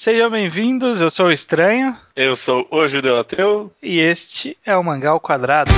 [0.00, 1.96] Sejam bem-vindos, eu sou o Estranho.
[2.14, 3.72] Eu sou o Judeu Ateu.
[3.82, 5.72] E este é o Mangá ao Quadrado.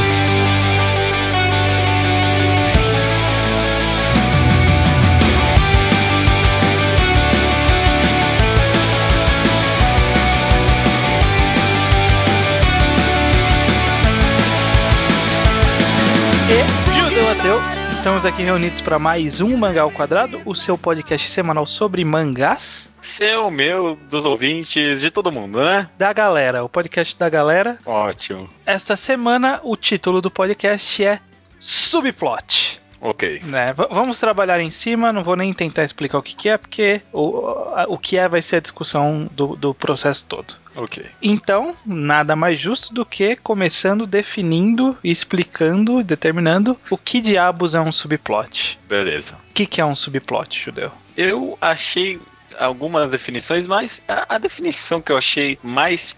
[16.46, 22.04] E estamos aqui reunidos para mais um Mangá ao Quadrado, o seu podcast semanal sobre
[22.04, 22.89] mangás.
[23.02, 25.88] Seu, meu, dos ouvintes, de todo mundo, né?
[25.98, 27.78] Da galera, o podcast da galera.
[27.84, 28.48] Ótimo.
[28.64, 31.20] Esta semana, o título do podcast é
[31.58, 32.80] Subplot.
[33.00, 33.40] Ok.
[33.44, 33.74] Né?
[33.90, 37.54] Vamos trabalhar em cima, não vou nem tentar explicar o que, que é, porque o,
[37.88, 40.54] o que é vai ser a discussão do, do processo todo.
[40.76, 41.04] Ok.
[41.22, 47.90] Então, nada mais justo do que começando definindo, explicando, determinando o que diabos é um
[47.90, 48.78] subplot.
[48.86, 49.34] Beleza.
[49.50, 50.92] O que, que é um subplot, Judeu?
[51.16, 52.20] Eu achei
[52.64, 56.16] algumas definições, mas a, a definição que eu achei mais.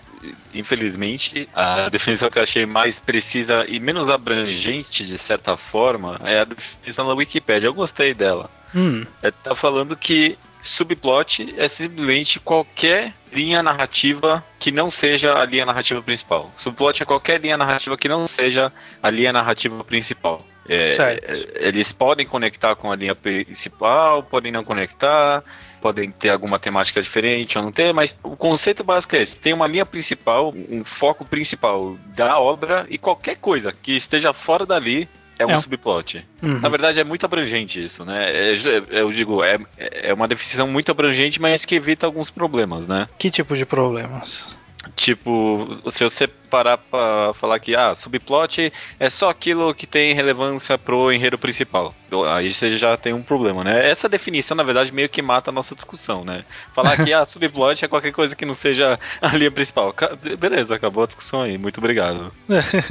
[0.54, 6.40] Infelizmente, a definição que eu achei mais precisa e menos abrangente, de certa forma, é
[6.40, 7.66] a definição da Wikipédia.
[7.66, 8.48] Eu gostei dela.
[8.74, 15.44] Hum, É, tá falando que subplot é simplesmente qualquer linha narrativa que não seja a
[15.44, 16.52] linha narrativa principal.
[16.56, 20.46] Subplot é qualquer linha narrativa que não seja a linha narrativa principal.
[20.68, 21.24] É, Certo.
[21.24, 25.42] é, eles podem conectar com a linha principal, podem não conectar,
[25.82, 29.52] podem ter alguma temática diferente ou não ter, mas o conceito básico é esse: tem
[29.52, 35.08] uma linha principal, um foco principal da obra e qualquer coisa que esteja fora dali
[35.38, 36.24] é um É subplot.
[36.42, 36.60] uhum.
[36.60, 38.30] Na verdade, é muito abrangente isso, né?
[38.30, 42.86] É, é- eu digo, é, é uma definição muito abrangente, mas que evita alguns problemas,
[42.86, 43.08] né?
[43.18, 44.56] Que tipo de problemas?
[44.96, 50.76] Tipo, se você parar pra falar que, ah, subplot é só aquilo que tem relevância
[50.76, 51.94] pro enredo principal.
[52.34, 53.88] Aí você já tem um problema, né?
[53.88, 56.44] Essa definição, na verdade, meio que mata a nossa discussão, né?
[56.74, 59.94] Falar que, ah, subplot é qualquer coisa que não seja a linha principal.
[60.38, 61.56] Beleza, acabou a discussão aí.
[61.58, 62.32] Muito obrigado.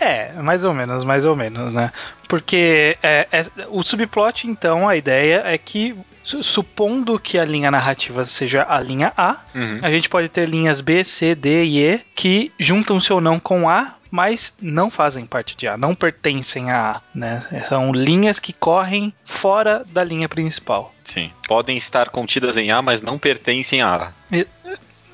[0.00, 1.92] É, mais ou menos, mais ou menos, né?
[2.28, 7.70] Porque é, é- o subplot, então, a ideia é que, su- supondo que a linha
[7.70, 9.78] narrativa seja a linha A, Uhum.
[9.82, 13.68] a gente pode ter linhas B, C, D e E que juntam-se ou não com
[13.68, 17.42] A, mas não fazem parte de A, não pertencem a A, né?
[17.68, 20.92] São linhas que correm fora da linha principal.
[21.04, 21.30] Sim.
[21.46, 24.12] Podem estar contidas em A, mas não pertencem a A.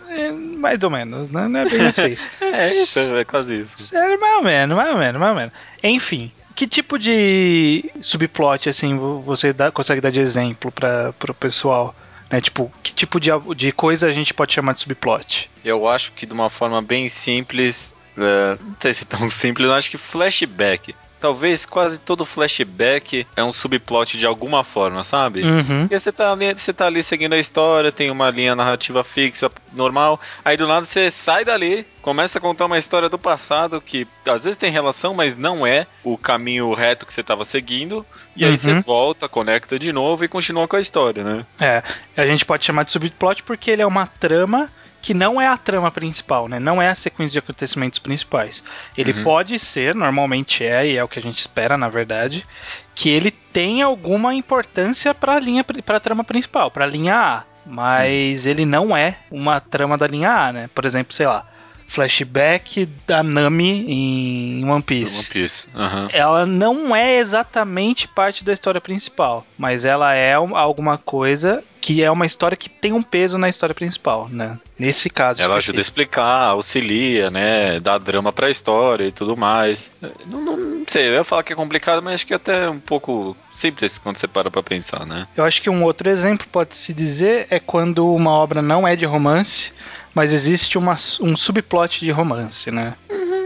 [0.08, 1.48] É, mais ou menos, né?
[1.48, 2.16] Não é bem assim.
[2.40, 3.78] É isso, é quase isso.
[3.82, 5.52] Sério, mais ou menos, mais ou menos, mais ou menos.
[5.82, 11.34] Enfim, que tipo de subplot, assim, vo- você dá- consegue dar de exemplo para o
[11.34, 11.94] pessoal?
[12.30, 12.40] Né?
[12.40, 15.50] Tipo, que tipo de, de coisa a gente pode chamar de subplot?
[15.64, 19.68] Eu acho que de uma forma bem simples, é, não sei se é tão simples,
[19.68, 20.94] eu acho que flashback.
[21.18, 25.42] Talvez quase todo flashback é um subplot de alguma forma, sabe?
[25.42, 25.80] Uhum.
[25.80, 29.50] Porque você tá, ali, você tá ali seguindo a história, tem uma linha narrativa fixa,
[29.72, 34.06] normal, aí do nada você sai dali, começa a contar uma história do passado que
[34.28, 38.04] às vezes tem relação, mas não é o caminho reto que você tava seguindo,
[38.36, 38.56] e aí Uhum.
[38.58, 41.46] você volta, conecta de novo e continua com a história, né?
[41.58, 41.82] É,
[42.14, 44.70] a gente pode chamar de subplot porque ele é uma trama
[45.06, 46.58] que não é a trama principal, né?
[46.58, 48.64] Não é a sequência de acontecimentos principais.
[48.98, 49.22] Ele Uhum.
[49.22, 52.44] pode ser, normalmente é, e é o que a gente espera, na verdade,
[52.92, 57.14] que ele tem alguma importância para a linha para a trama principal, para a linha
[57.14, 60.70] A, mas ele não é uma trama da linha A, né?
[60.74, 61.46] Por exemplo, sei lá,
[61.88, 65.66] flashback da Nami em One Piece One Piece.
[65.74, 66.08] Aham.
[66.12, 72.02] ela não é exatamente parte da história principal, mas ela é um- alguma coisa que
[72.02, 74.58] é uma história que tem um peso na história principal, né?
[74.76, 75.40] Nesse caso.
[75.40, 75.80] Ela ajuda a específico.
[75.80, 77.78] explicar, auxilia, né?
[77.78, 79.92] Dá drama pra história e tudo mais.
[80.26, 82.68] Não, não, não sei, eu ia falar que é complicado, mas acho que é até
[82.68, 85.28] um pouco simples quando você para pra pensar, né?
[85.36, 88.96] Eu acho que um outro exemplo pode se dizer é quando uma obra não é
[88.96, 89.72] de romance,
[90.16, 92.94] mas existe uma, um subplot de romance, né?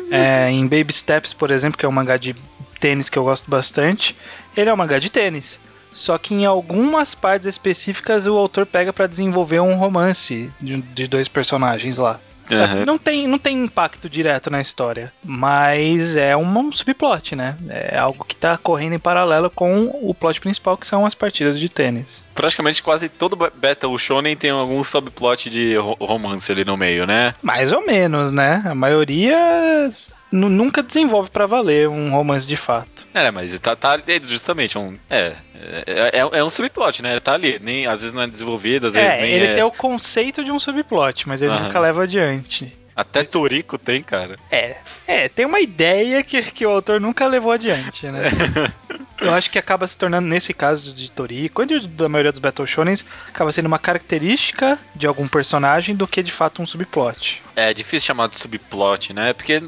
[0.09, 2.33] É, em Baby Steps, por exemplo, que é um mangá de
[2.79, 4.17] tênis que eu gosto bastante,
[4.57, 5.59] ele é um mangá de tênis.
[5.93, 11.09] Só que em algumas partes específicas o autor pega pra desenvolver um romance de, de
[11.09, 12.21] dois personagens lá.
[12.59, 12.85] Uhum.
[12.85, 17.57] Não, tem, não tem impacto direto na história, mas é um, subplot, né?
[17.69, 21.59] É algo que tá correndo em paralelo com o plot principal, que são as partidas
[21.59, 22.25] de tênis.
[22.35, 27.35] Praticamente quase todo Battle Shonen tem algum subplot de ro- romance ali no meio, né?
[27.43, 28.63] Mais ou menos, né?
[28.65, 29.89] A maioria
[30.31, 33.07] nunca desenvolve pra valer um romance de fato.
[33.13, 34.97] É, mas tá, tá ali justamente um.
[35.09, 37.19] É, é, é, é um subplot, né?
[37.21, 37.59] Tá ali.
[37.61, 39.55] Nem, às vezes não é desenvolvido, às vezes É, nem ele é.
[39.55, 41.65] tem o conceito de um subplot, mas ele Aham.
[41.65, 42.77] nunca leva adiante.
[42.95, 44.37] Até Toriko tem, cara.
[44.51, 48.25] É, é, tem uma ideia que, que o autor nunca levou adiante, né?
[49.21, 52.67] Eu acho que acaba se tornando, nesse caso de Toriko, e da maioria dos Battle
[52.67, 57.43] Shonens, acaba sendo uma característica de algum personagem do que de fato um subplot.
[57.57, 59.33] É difícil chamar de subplot, né?
[59.33, 59.63] Porque.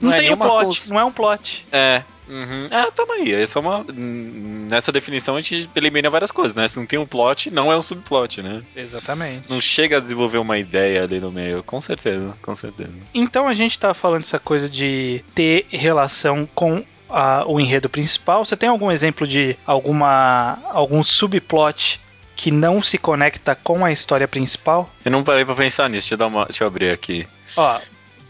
[0.00, 0.88] Não, não é tem um plot, cons...
[0.88, 1.66] não é um plot.
[1.72, 2.68] É, Uhum.
[2.70, 3.32] Ah, tamo aí.
[3.32, 3.84] Essa é uma.
[3.88, 6.68] Nessa definição a gente elimina várias coisas, né?
[6.68, 8.62] Se não tem um plot, não é um subplot, né?
[8.76, 9.48] Exatamente.
[9.48, 11.62] Não chega a desenvolver uma ideia ali no meio.
[11.62, 12.92] Com certeza, com certeza.
[13.14, 18.44] Então a gente tá falando essa coisa de ter relação com a, o enredo principal.
[18.44, 22.00] Você tem algum exemplo de alguma algum subplot
[22.36, 24.88] que não se conecta com a história principal?
[25.04, 26.10] Eu não parei pra pensar nisso.
[26.10, 27.26] Deixa eu, dar uma, deixa eu abrir aqui.
[27.56, 27.80] Ó,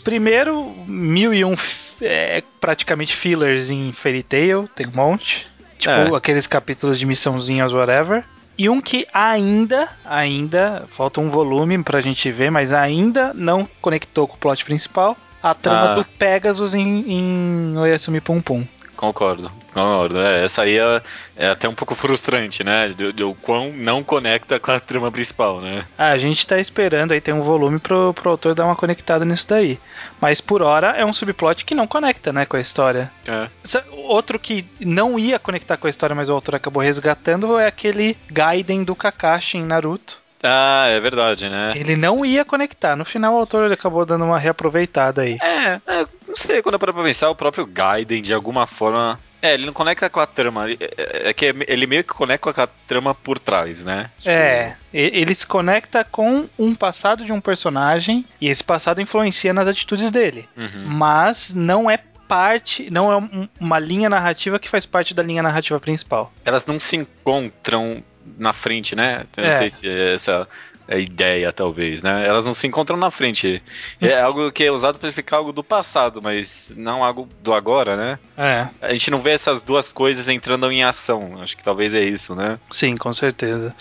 [0.04, 1.54] primeiro, mil e um
[2.00, 5.46] é, praticamente fillers em Fairy Tail, tem um monte.
[5.78, 6.16] Tipo, é.
[6.16, 8.24] aqueles capítulos de missãozinhas, whatever.
[8.56, 14.26] E um que ainda, ainda, falta um volume pra gente ver, mas ainda não conectou
[14.26, 15.16] com o plot principal.
[15.40, 15.94] A trama ah.
[15.94, 18.66] do Pegasus em, em Oyasumi Pum Pum.
[18.98, 20.18] Concordo, concordo.
[20.18, 21.00] É, essa aí é,
[21.36, 22.88] é, até um pouco frustrante, né?
[22.88, 25.86] De, de, o quão não conecta com a trama principal, né?
[25.96, 29.24] Ah, a gente tá esperando aí, tem um volume pro, pro autor dar uma conectada
[29.24, 29.78] nisso daí.
[30.20, 33.08] Mas por hora é um subplot que não conecta, né, com a história.
[33.24, 33.48] É.
[33.92, 38.16] Outro que não ia conectar com a história, mas o autor acabou resgatando é aquele
[38.28, 41.72] Gaiden do Kakashi em Naruto ah, é verdade, né?
[41.74, 42.94] Ele não ia conectar.
[42.96, 45.38] No final, o autor acabou dando uma reaproveitada aí.
[45.42, 49.18] É, é não sei, quando eu paro pra pensar, o próprio Gaiden, de alguma forma.
[49.40, 50.70] É, ele não conecta com a trama.
[50.70, 54.10] É, é que ele meio que conecta com a trama por trás, né?
[54.18, 54.30] Tipo...
[54.30, 59.68] É, ele se conecta com um passado de um personagem e esse passado influencia nas
[59.68, 60.48] atitudes dele.
[60.56, 60.86] Uhum.
[60.86, 61.98] Mas não é
[62.28, 66.32] parte, não é uma linha narrativa que faz parte da linha narrativa principal.
[66.44, 68.02] Elas não se encontram
[68.38, 69.24] na frente, né?
[69.36, 69.58] Eu não é.
[69.58, 70.48] sei se é essa
[70.88, 72.26] a ideia, talvez, né?
[72.26, 73.62] Elas não se encontram na frente.
[74.00, 77.94] É algo que é usado para explicar algo do passado, mas não algo do agora,
[77.94, 78.18] né?
[78.36, 78.68] É.
[78.80, 81.42] A gente não vê essas duas coisas entrando em ação.
[81.42, 82.58] Acho que talvez é isso, né?
[82.70, 83.74] Sim, com certeza.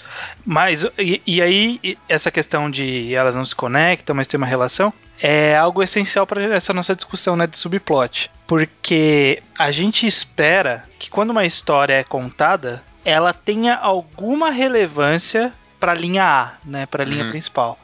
[0.46, 4.94] Mas, e, e aí, essa questão de elas não se conectam, mas tem uma relação,
[5.20, 8.30] é algo essencial para essa nossa discussão né, de subplot.
[8.46, 15.94] Porque a gente espera que quando uma história é contada, ela tenha alguma relevância para
[15.94, 17.30] a linha A, né, para a linha uhum.
[17.30, 17.80] principal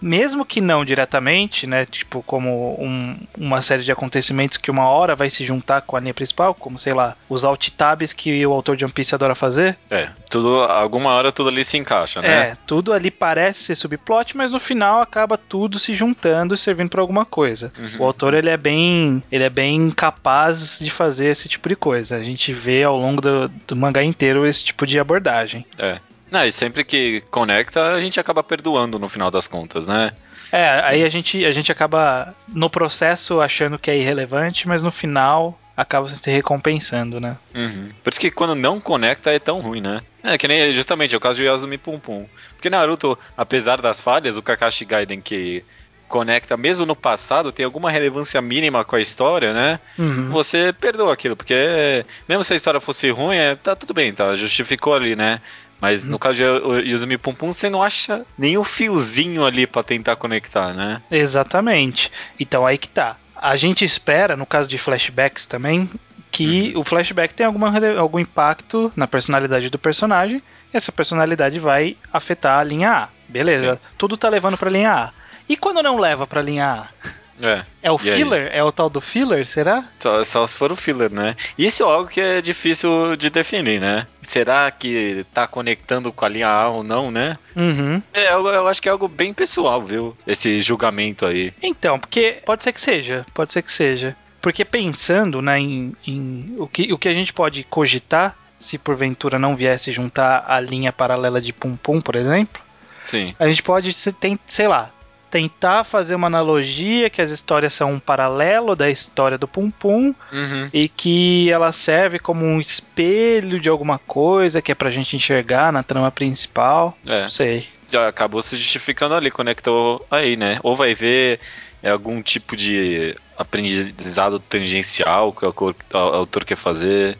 [0.00, 1.84] mesmo que não diretamente, né?
[1.86, 6.00] Tipo, como um, uma série de acontecimentos que uma hora vai se juntar com a
[6.00, 9.34] linha principal, como, sei lá, os alt tabs que o autor de One Piece adora
[9.34, 9.76] fazer.
[9.90, 12.28] É, tudo, alguma hora tudo ali se encaixa, né?
[12.28, 16.90] É, tudo ali parece ser subplot, mas no final acaba tudo se juntando e servindo
[16.90, 17.72] para alguma coisa.
[17.78, 18.00] Uhum.
[18.00, 22.16] O autor, ele é bem, ele é bem capaz de fazer esse tipo de coisa.
[22.16, 25.64] A gente vê ao longo do, do mangá inteiro esse tipo de abordagem.
[25.78, 25.98] É.
[26.30, 30.12] Não, e sempre que conecta, a gente acaba perdoando no final das contas, né?
[30.50, 34.92] É, aí a gente, a gente acaba no processo achando que é irrelevante, mas no
[34.92, 37.36] final acaba se recompensando, né?
[37.54, 37.90] Uhum.
[38.02, 40.00] Por isso que quando não conecta é tão ruim, né?
[40.22, 42.26] É que nem justamente é o caso de Yasumi Pum Pum.
[42.52, 45.64] Porque Naruto, apesar das falhas, o Kakashi Gaiden que
[46.06, 49.80] conecta, mesmo no passado, tem alguma relevância mínima com a história, né?
[49.98, 50.30] Uhum.
[50.30, 54.34] Você perdoa aquilo, porque mesmo se a história fosse ruim, é, tá tudo bem, tá?
[54.36, 55.40] Justificou ali, né?
[55.84, 60.16] Mas no caso de Yuzumi Pum Pum, você não acha nenhum fiozinho ali para tentar
[60.16, 61.02] conectar, né?
[61.10, 62.10] Exatamente.
[62.40, 63.18] Então aí que tá.
[63.36, 65.90] A gente espera, no caso de flashbacks também,
[66.30, 66.80] que uhum.
[66.80, 70.42] o flashback tem alguma, algum impacto na personalidade do personagem.
[70.72, 73.08] E essa personalidade vai afetar a linha A.
[73.28, 73.74] Beleza.
[73.74, 73.80] Sim.
[73.98, 75.10] Tudo tá levando pra linha A.
[75.46, 77.08] E quando não leva pra linha A?
[77.40, 77.62] É.
[77.82, 78.50] É o filler?
[78.52, 78.58] Aí?
[78.58, 79.84] É o tal do filler, será?
[79.98, 81.36] Só, só se for o filler, né?
[81.58, 84.06] Isso é algo que é difícil de definir, né?
[84.22, 87.36] Será que tá conectando com a linha A ou não, né?
[87.54, 88.02] Uhum.
[88.12, 90.16] É, eu, eu acho que é algo bem pessoal, viu?
[90.26, 91.52] Esse julgamento aí.
[91.62, 94.16] Então, porque pode ser que seja, pode ser que seja.
[94.40, 99.38] Porque pensando né, em, em o, que, o que a gente pode cogitar, se porventura
[99.38, 102.62] não viesse juntar a linha paralela de Pum Pum, por exemplo,
[103.02, 103.34] Sim.
[103.38, 104.90] a gente pode, tem, sei lá,
[105.34, 110.14] tentar fazer uma analogia que as histórias são um paralelo da história do Pum Pum
[110.32, 110.70] uhum.
[110.72, 115.72] e que ela serve como um espelho de alguma coisa que é pra gente enxergar
[115.72, 116.96] na trama principal.
[117.04, 117.22] É.
[117.22, 117.66] Não sei.
[117.90, 120.60] Já acabou se justificando ali, conectou aí, né?
[120.62, 121.40] Ou vai ver
[121.82, 127.18] é, algum tipo de aprendizado tangencial que o autor quer fazer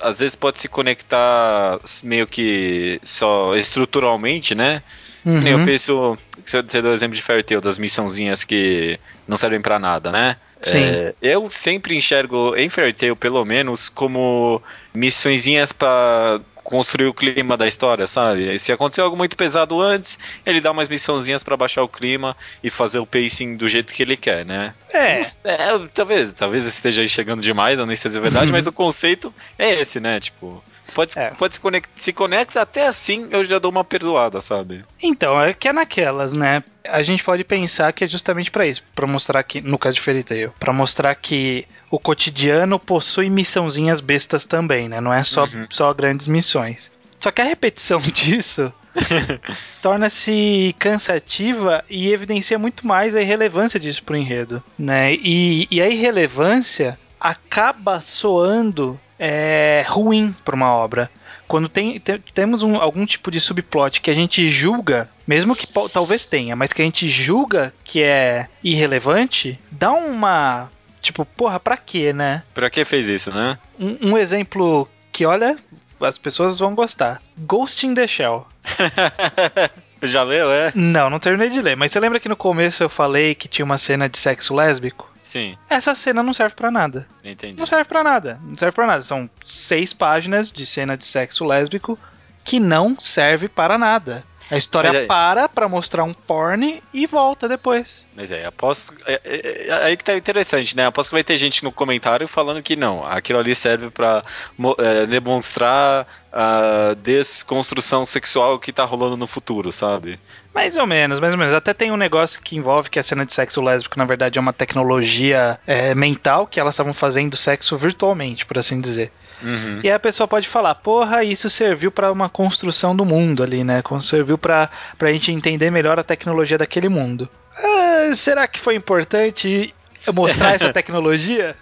[0.00, 4.82] às vezes pode se conectar meio que só estruturalmente, né?
[5.24, 5.46] Uhum.
[5.46, 8.98] Eu penso, você deu o exemplo de Fairy Tail, das missãozinhas que
[9.28, 10.36] não servem para nada, né?
[10.62, 10.78] Sim.
[10.78, 14.62] É, eu sempre enxergo em Fairy Tail, pelo menos, como
[14.94, 18.58] missõezinhas para construir o clima da história, sabe?
[18.58, 22.70] Se aconteceu algo muito pesado antes, ele dá umas missãozinhas para baixar o clima e
[22.70, 24.74] fazer o pacing do jeito que ele quer, né?
[24.92, 25.20] É.
[25.20, 29.34] é talvez, talvez esteja chegando demais, não nem sei se é verdade, mas o conceito
[29.58, 30.20] é esse, né?
[30.20, 30.62] Tipo,
[30.94, 31.30] Pode, É.
[31.30, 34.84] pode se, conectar, se conecta até assim, eu já dou uma perdoada, sabe?
[35.02, 36.62] Então, é que é naquelas, né?
[36.84, 40.00] A gente pode pensar que é justamente pra isso, Pra mostrar que, no caso de
[40.00, 45.00] Fairy Tail, pra mostrar que o cotidiano possui missãozinhas bestas também, né?
[45.00, 45.66] Não é só, Uhum.
[45.70, 46.90] só grandes missões.
[47.18, 48.72] Só que a repetição disso
[49.82, 55.12] torna-se cansativa e evidencia muito mais a irrelevância disso pro enredo, né?
[55.14, 61.10] E, e a irrelevância acaba soando é, ruim pra uma obra.
[61.46, 65.66] Quando tem, te- temos um- algum tipo de subplot que a gente julga, mesmo que
[65.92, 70.70] talvez tenha, mas que a gente julga que é irrelevante, dá uma.
[71.02, 72.42] Tipo, porra, pra quê, né?
[72.54, 73.58] Pra que fez isso, né?
[73.78, 75.56] Um, um exemplo que, olha,
[76.00, 78.46] as pessoas vão gostar: Ghost in the Shell.
[80.02, 80.72] já leu, é?
[80.74, 83.64] Não, não terminei de ler, mas você lembra que no começo eu falei que tinha
[83.64, 85.08] uma cena de sexo lésbico?
[85.22, 87.06] Sim, Essa cena não serve pra nada.
[87.24, 87.56] entendi.
[87.58, 88.40] Não serve pra nada.
[88.42, 89.02] Não serve pra nada.
[89.02, 91.96] São seis páginas de cena de sexo lésbico
[92.42, 94.24] que não serve para nada.
[94.50, 98.06] A história é- para pra mostrar um porn e volta depois.
[98.16, 98.92] Mas é, aposto.
[99.06, 100.86] É, é- é aí que tá interessante, né?
[100.86, 104.24] Aposto que vai ter gente no comentário falando que não, aquilo ali serve pra
[104.58, 110.18] mo- é, demonstrar a desconstrução sexual que tá rolando no futuro, sabe?
[110.54, 111.52] Mais ou menos, mais ou menos.
[111.54, 114.42] Até tem um negócio que envolve que a cena de sexo lésbico, na verdade, é
[114.42, 119.12] uma tecnologia é, mental que elas estavam fazendo sexo virtualmente, por assim dizer.
[119.42, 119.80] Uhum.
[119.82, 123.64] E aí a pessoa pode falar, porra, isso serviu pra uma construção do mundo ali,
[123.64, 123.82] né?
[123.82, 124.68] Como Serviu pra
[124.98, 127.28] pra gente entender melhor a tecnologia daquele mundo.
[127.56, 129.74] Ah, será que foi importante
[130.12, 131.54] mostrar essa tecnologia?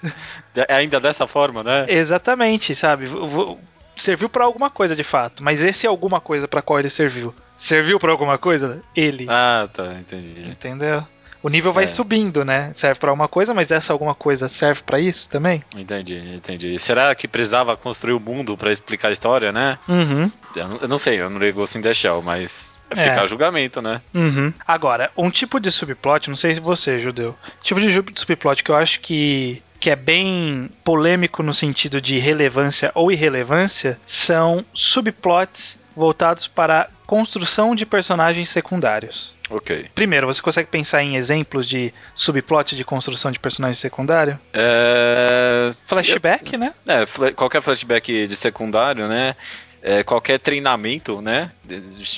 [0.69, 1.87] Ainda dessa forma, né?
[1.89, 3.07] Exatamente, sabe?
[3.97, 7.35] Serviu pra alguma coisa de fato, mas esse é alguma coisa pra qual ele serviu.
[7.57, 8.81] Serviu pra alguma coisa?
[8.95, 9.27] Ele.
[9.29, 10.49] Ah, tá, entendi.
[10.49, 11.05] Entendeu?
[11.43, 11.87] O nível vai É.
[11.87, 12.73] subindo, né?
[12.75, 15.63] Serve pra alguma coisa, mas essa alguma coisa serve pra isso também?
[15.77, 16.79] Entendi, entendi.
[16.79, 19.79] Será que precisava construir o mundo pra explicar a história, né?
[19.89, 20.31] Uhum.
[20.57, 22.97] Eu não, eu não sei, eu não li Ghost in the Shell, mas É.
[22.97, 24.01] fica a julgamento, né?
[24.15, 24.53] Uhum.
[24.67, 28.77] Agora, um tipo de subplot, não sei se você, judeu, tipo de subplot que eu
[28.77, 36.47] acho que, que é bem polêmico no sentido de relevância ou irrelevância são subplots voltados
[36.49, 39.35] para a construção de personagens secundários.
[39.51, 39.87] Ok.
[39.95, 44.39] Primeiro, você consegue pensar em exemplos de subplot de construção de personagem secundário?
[44.53, 45.75] É...
[45.87, 46.75] Flashback, né?
[46.87, 49.35] É, qualquer flashback de secundário, né?
[49.81, 51.53] É, qualquer treinamento, né?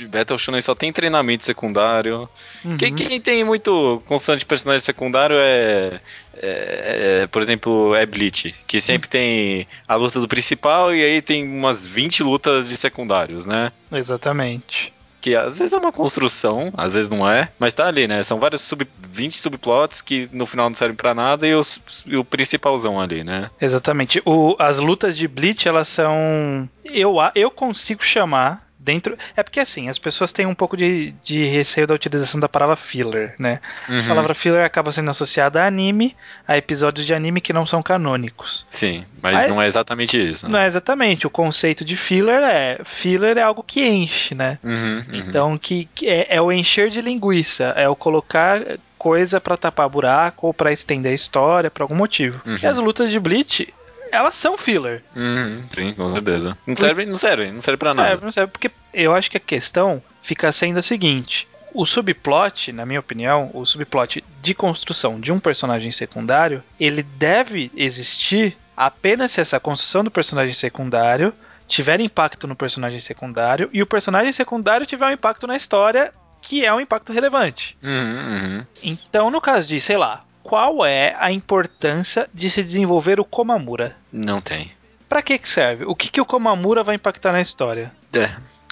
[0.08, 2.26] Battle Shonen só tem treinamento secundário.
[2.64, 2.76] Uhum.
[2.78, 6.00] Quem, quem tem muito constante personagem secundário é,
[6.34, 11.20] é- é, por exemplo, é Bleach, que sempre tem a luta do principal e aí
[11.20, 13.70] tem umas 20 lutas de secundários, né?
[13.92, 14.92] Exatamente.
[15.20, 18.22] Que às vezes é uma construção, às vezes não é, mas tá ali, né?
[18.22, 22.16] São vários sub, 20 subplots que no final não servem pra nada e, os- e
[22.16, 23.50] o principalzão ali, né?
[23.60, 24.22] Exatamente.
[24.24, 26.68] O, as lutas de Bleach, elas são.
[26.84, 29.16] Eu, eu consigo chamar dentro.
[29.36, 32.76] É porque assim, as pessoas têm um pouco de, de receio da utilização da palavra
[32.76, 33.60] filler, né?
[33.88, 34.00] Uhum.
[34.00, 36.16] A palavra filler acaba sendo associada a anime,
[36.48, 38.64] a episódios de anime que não são canônicos.
[38.70, 40.46] Sim, mas Aí- não é exatamente isso.
[40.48, 40.64] Não Né?
[40.64, 41.26] é exatamente.
[41.26, 42.80] O conceito de filler é.
[42.84, 44.58] Filler é algo que enche, né?
[44.64, 45.04] Uhum, uhum.
[45.12, 48.60] Então, que, que é, é o encher de linguiça, é o colocar
[48.96, 52.40] coisa pra tapar buraco ou pra estender a história por algum motivo.
[52.44, 52.56] Uhum.
[52.62, 53.72] E as lutas de Bleach,
[54.12, 55.02] elas são filler.
[55.14, 56.58] Uhum, sim, com certeza.
[56.66, 58.24] Não serve, não serve, não serve pra Não serve, nada.
[58.26, 61.48] não serve, porque eu acho que a questão fica sendo a seguinte.
[61.72, 67.70] O subplot, na minha opinião, o subplot de construção de um personagem secundário, ele deve
[67.76, 71.32] existir apenas se essa construção do personagem secundário
[71.68, 76.12] tiver impacto no personagem secundário e o personagem secundário tiver um impacto na história
[76.42, 77.76] que é um impacto relevante.
[77.82, 78.66] Uhum, uhum.
[78.82, 83.96] Então, no caso de, sei lá, qual é a importância de se desenvolver o Komamura?
[84.12, 84.72] Não tem.
[85.08, 85.84] Pra que que serve?
[85.84, 87.92] O que que o Komamura vai impactar na história?
[88.12, 88.30] É,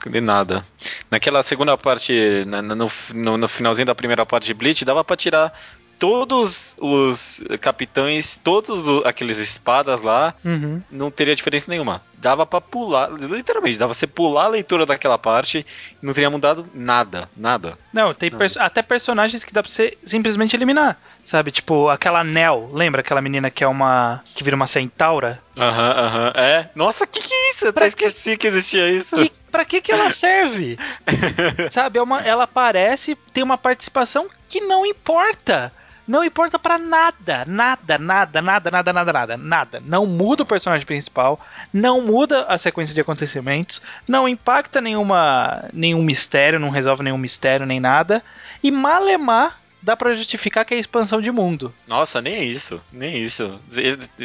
[0.09, 0.65] de nada.
[1.11, 5.53] Naquela segunda parte, no, no, no finalzinho da primeira parte de Bleach, dava pra tirar
[5.99, 10.81] todos os capitães, todos aqueles espadas lá, Uhum.
[10.91, 12.03] não teria diferença nenhuma.
[12.15, 15.65] Dava pra pular, literalmente, dava pra você pular a leitura daquela parte
[16.03, 17.79] e não teria mudado nada, nada.
[17.93, 20.99] Não, tem perso- até personagens que dá pra você simplesmente eliminar.
[21.25, 24.23] Sabe, tipo, aquela Nell, lembra aquela menina que é uma.
[24.35, 25.41] que vira uma centaura?
[25.57, 26.71] Aham, aham, é.
[26.75, 27.67] Nossa, que que é isso?
[27.67, 29.15] Eu até Pra esqueci que existia isso.
[29.17, 30.79] Que, pra que que ela serve?
[31.71, 35.73] Sabe, é uma, ela aparece, tem uma participação que não importa.
[36.09, 39.83] Não importa pra nada, nada, nada, nada, nada, nada, nada, nada.
[39.85, 41.39] Não muda o personagem principal,
[41.71, 47.67] não muda a sequência de acontecimentos, não impacta nenhuma, nenhum mistério, não resolve nenhum mistério
[47.67, 48.25] nem nada.
[48.63, 51.75] E Malemar dá para justificar que é expansão de mundo.
[51.87, 52.81] Nossa, nem isso.
[52.93, 53.59] Nem isso.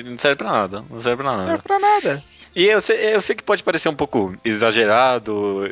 [0.05, 0.85] Não serve pra nada.
[0.89, 1.43] Não serve pra nada.
[1.43, 2.23] Não serve pra nada.
[2.55, 5.63] E eu sei, eu sei que pode parecer um pouco exagerado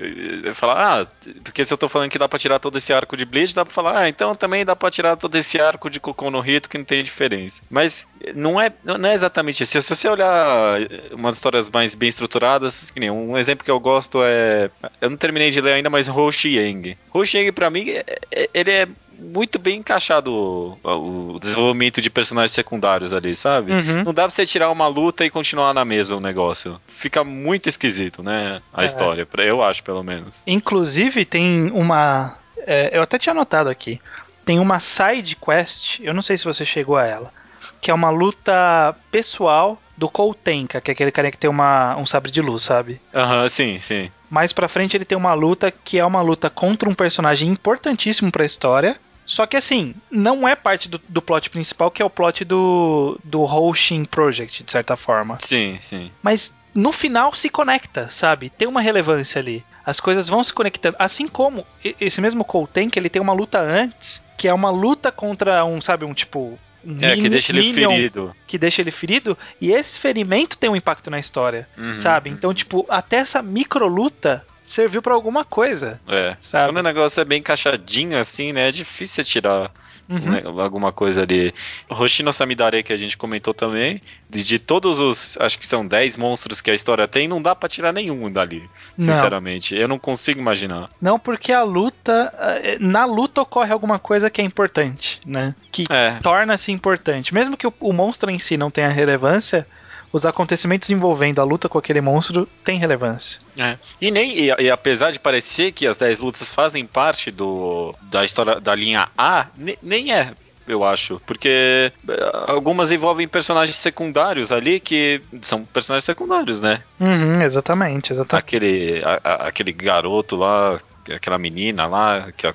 [0.55, 1.07] falar, ah,
[1.43, 3.63] porque se eu tô falando que dá pra tirar todo esse arco de Bleach, dá
[3.63, 6.67] pra falar, ah, então também dá pra tirar todo esse arco de Cocô no Rito
[6.67, 7.61] que não tem diferença.
[7.69, 9.79] Mas não é, não é exatamente isso.
[9.79, 10.79] Se você olhar
[11.11, 14.71] umas histórias mais bem estruturadas, que nem um exemplo que eu gosto é.
[14.99, 16.97] Eu não terminei de ler ainda, mas Hoshi Yang.
[17.13, 18.87] Hoshi Yang, pra mim, é, é, ele é
[19.21, 23.71] muito bem encaixado o, o, desenvolvimento de personagens secundários ali, sabe?
[23.71, 24.03] Uhum.
[24.03, 26.81] Não dá pra você tirar uma luta e continuar na mesa o negócio.
[26.87, 28.61] Fica muito esquisito, né?
[28.73, 28.85] A é.
[28.85, 30.43] história, eu acho, pelo menos.
[30.47, 32.37] Inclusive, tem uma.
[32.57, 34.01] É, eu até tinha anotado aqui.
[34.43, 37.31] Tem uma side quest, eu não sei se você chegou a ela,
[37.79, 42.07] que é uma luta pessoal do Koutenka, que é aquele cara que tem uma, um
[42.07, 42.99] sabre de luz, sabe?
[43.13, 44.11] Aham, uhum, sim, sim.
[44.31, 48.31] Mais pra frente ele tem uma luta que é uma luta contra um personagem importantíssimo
[48.31, 48.97] pra história,
[49.31, 53.17] só que assim, não é parte do, do plot principal, que é o plot do,
[53.23, 55.37] do Hoshin Project, de certa forma.
[55.39, 56.11] Sim, sim.
[56.21, 58.49] Mas no final se conecta, sabe?
[58.49, 59.63] Tem uma relevância ali.
[59.85, 60.97] As coisas vão se conectando.
[60.99, 62.45] Assim como esse mesmo
[62.91, 66.59] que ele tem uma luta antes, que é uma luta contra um, sabe, um tipo.
[66.83, 68.35] Um é, que deixa ele ferido.
[68.45, 69.37] Que deixa ele ferido.
[69.61, 72.29] E esse ferimento tem um impacto na história, uhum, sabe?
[72.29, 72.53] Então, uhum.
[72.53, 75.99] tipo, até essa micro luta serviu para alguma coisa.
[76.07, 76.35] É.
[76.39, 76.67] Sabe?
[76.67, 78.69] Quando o negócio é bem encaixadinho assim, né?
[78.69, 79.71] É difícil tirar
[80.11, 80.59] Uhum.
[80.59, 81.53] alguma coisa ali.
[81.89, 86.17] Hoshino Samidare, que a gente comentou também, de, de, todos os, acho que são 10
[86.17, 89.73] monstros que a história tem, não dá para tirar nenhum dali, sinceramente.
[89.73, 89.81] Não.
[89.81, 90.89] Eu não consigo imaginar.
[91.01, 95.55] Não, porque a luta, eh, na luta ocorre alguma coisa que é importante, né?
[95.71, 96.11] Que é.
[96.21, 97.33] torna-se importante.
[97.33, 99.65] Mesmo que o, o monstro em si não tenha relevância,
[100.11, 103.39] os acontecimentos envolvendo a luta com aquele monstro têm relevância.
[103.57, 103.77] É.
[103.99, 108.25] E nem e, e, apesar de parecer que as 10 lutas fazem parte do, da
[108.25, 110.33] história da linha A, ne, nem é
[110.67, 111.21] eu acho.
[111.25, 116.81] Porque eh, algumas envolvem personagens secundários ali que são personagens secundários, né?
[116.99, 118.43] Uhum, exatamente, exatamente.
[118.43, 120.79] Aquele, a, a, aquele garoto lá
[121.09, 122.47] aquela menina lá, que,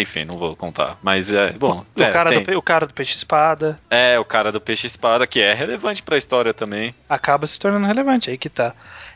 [0.00, 0.98] enfim, não vou contar.
[1.02, 1.84] Mas é, bom.
[1.96, 3.78] O, é, cara, do, o cara do peixe-espada.
[3.90, 6.94] É, o cara do peixe-espada, que é relevante pra história também.
[7.08, 8.74] Acaba se tornando relevante, aí que tá.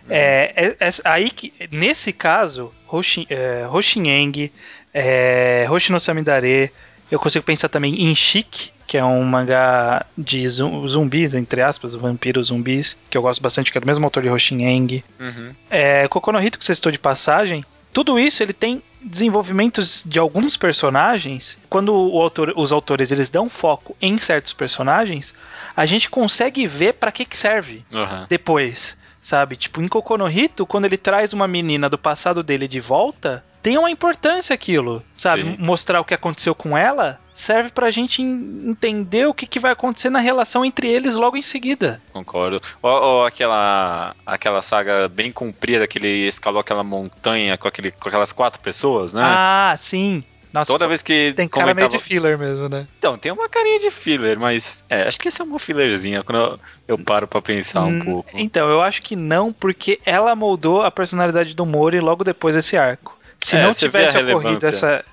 [0.08, 4.52] É, é, é, aí que, nesse caso, Hoshin, é, Hoshinyang,
[4.92, 6.70] é, Hoshino Samidare,
[7.10, 12.48] eu consigo pensar também em Chic, que é um mangá de zumbis, entre aspas, vampiros
[12.48, 15.02] zumbis, que eu gosto bastante, que é do mesmo autor de Hoshinyang.
[15.18, 15.54] Uhum.
[15.70, 21.56] É, Kokonohito, que você citou de passagem, tudo isso ele tem desenvolvimentos de alguns personagens.
[21.70, 25.32] Quando autor, os autores eles dão foco em certos personagens,
[25.76, 28.26] a gente consegue ver para que, que serve uhum.
[28.28, 29.54] depois, sabe?
[29.56, 33.90] Tipo, em Kokonohito, quando ele traz uma menina do passado dele de volta, tem uma
[33.90, 35.42] importância aquilo, sabe?
[35.42, 35.56] Sim.
[35.58, 40.10] Mostrar o que aconteceu com ela serve pra gente entender o que, que vai acontecer
[40.10, 41.98] na relação entre eles logo em seguida.
[42.12, 42.60] Concordo.
[42.82, 48.06] Ou, ou, aquela, aquela saga bem comprida que ele escalou aquela montanha com, aquele, com
[48.06, 49.22] aquelas quatro pessoas, né?
[49.24, 50.22] Ah, sim.
[50.52, 51.88] Nossa, Toda vez que tem cara comentava...
[51.88, 52.86] meio de filler mesmo, né?
[52.98, 56.38] Então, tem uma carinha de filler, mas é, acho que esse é uma fillerzinha quando
[56.38, 58.30] eu, eu paro para pensar um hum, pouco.
[58.34, 62.76] Então, eu acho que não, porque ela moldou a personalidade do Mori logo depois desse
[62.76, 63.23] arco.
[63.44, 65.04] Se é, não tivesse ocorrido essa.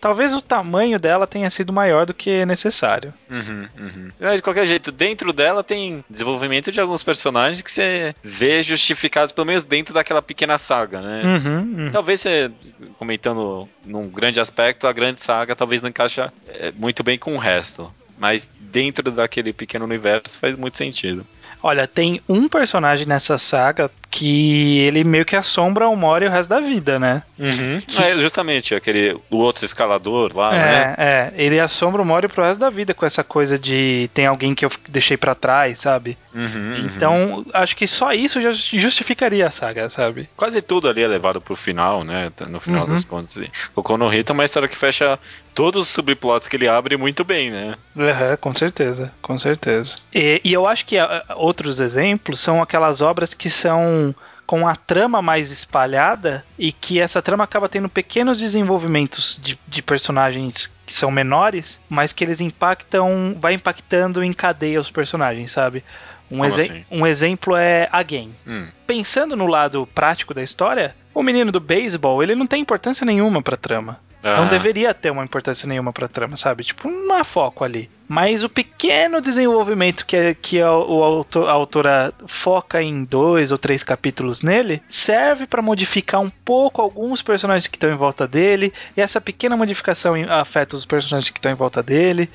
[0.00, 3.14] Talvez o tamanho dela tenha sido maior do que necessário.
[3.30, 4.10] Uhum, uhum.
[4.18, 9.30] Mas, de qualquer jeito, dentro dela tem desenvolvimento de alguns personagens que você vê justificados,
[9.30, 11.22] pelo menos dentro daquela pequena saga, né?
[11.24, 11.90] Uhum, uhum.
[11.92, 12.50] Talvez você,
[12.98, 17.38] comentando num grande aspecto, a grande saga talvez não encaixa é, muito bem com o
[17.38, 17.92] resto.
[18.18, 21.24] Mas dentro daquele pequeno universo faz muito sentido.
[21.62, 26.50] Olha, tem um personagem nessa saga que ele meio que assombra o Mori o resto
[26.50, 27.22] da vida, né?
[27.38, 27.80] Uhum.
[27.80, 28.02] Que...
[28.02, 30.94] É, justamente, aquele o outro escalador lá, é, né?
[30.98, 34.54] É, ele assombra o Mori pro resto da vida com essa coisa de tem alguém
[34.54, 36.18] que eu deixei para trás, sabe?
[36.34, 36.76] Uhum, uhum.
[36.94, 37.44] então, uhum.
[37.54, 40.28] acho que só isso já justificaria a saga, sabe?
[40.36, 42.30] Quase tudo ali é levado pro final, né?
[42.48, 43.08] No final das uhum.
[43.08, 43.40] contas.
[43.74, 45.18] O Konohito é uma história que fecha
[45.54, 47.76] todos os subplots que ele abre muito bem, né?
[47.94, 49.96] Uhum, com certeza, com certeza.
[50.14, 54.14] E, e eu acho que a, outros exemplos são aquelas obras que são
[54.46, 59.82] com a trama mais espalhada e que essa trama acaba tendo pequenos desenvolvimentos de, de
[59.82, 65.82] personagens que são menores, mas que eles impactam, vai impactando em cadeia os personagens, sabe?
[66.30, 66.84] Um, exe assim?
[66.90, 68.34] um exemplo é a Game.
[68.46, 68.66] Hum.
[68.86, 73.42] Pensando no lado prático da história, o menino do beisebol, ele não tem importância nenhuma
[73.42, 73.98] pra trama.
[74.22, 74.36] Ah.
[74.36, 76.62] Não deveria ter uma importância nenhuma pra trama, sabe?
[76.62, 77.90] Tipo, não há foco ali.
[78.08, 83.50] Mas o pequeno desenvolvimento que, é, que a, o autor, a autora foca em dois
[83.50, 88.28] ou três capítulos nele serve para modificar um pouco alguns personagens que estão em volta
[88.28, 88.72] dele.
[88.96, 92.30] E essa pequena modificação afeta os personagens que estão em volta dele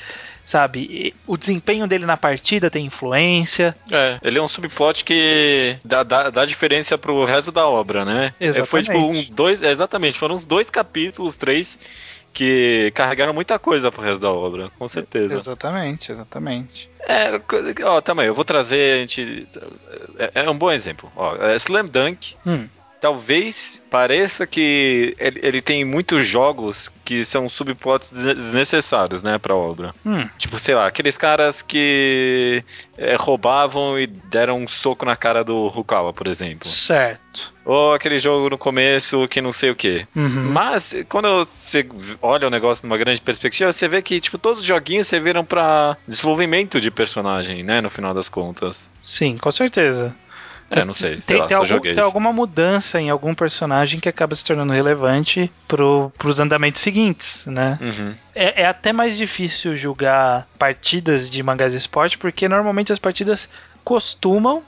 [0.47, 1.13] sabe?
[1.27, 3.75] O desempenho dele na partida tem influência.
[3.91, 8.33] É, ele é um subplot que dá, dá, dá diferença pro resto da obra, né?
[8.39, 8.69] Exatamente.
[8.69, 11.77] Foi tipo um, dois, exatamente, foram uns dois capítulos, três
[12.31, 15.35] que carregaram muita coisa pro resto da obra, com certeza.
[15.35, 16.89] Exatamente, exatamente.
[17.01, 17.41] É,
[17.83, 19.47] ó, também, eu vou trazer, a gente,
[20.17, 21.11] é, é um bom exemplo.
[21.15, 22.67] Ó, é Slam Dunk, hum
[22.99, 29.93] talvez pareça que ele, ele, tem muitos jogos que são subplots desnecessários, né, pra obra.
[30.05, 30.27] Hum.
[30.37, 32.63] Tipo, sei lá, aqueles caras que
[32.97, 36.67] é, roubavam e deram um soco na cara do Rukawa, por exemplo.
[36.67, 37.53] Certo.
[37.63, 40.07] Ou aquele jogo no começo que não sei o que.
[40.15, 40.51] Uhum.
[40.51, 41.87] Mas, quando você
[42.21, 45.97] olha o negócio numa grande perspectiva, você vê que, tipo, todos os joguinhos serviram para
[46.07, 48.89] desenvolvimento de personagem, né, no final das contas.
[49.03, 50.15] Sim, com certeza.
[50.69, 51.17] É, não sei.
[51.17, 55.49] Tem, lá, tem, algum, tem alguma mudança em algum personagem que acaba se tornando relevante
[55.67, 57.79] pro, pros andamentos seguintes, né?
[57.81, 58.13] Uhum.
[58.35, 63.47] É, é, até mais difícil julgar partidas de mangás de esporte, porque normalmente as partidas
[63.83, 64.61] costumam,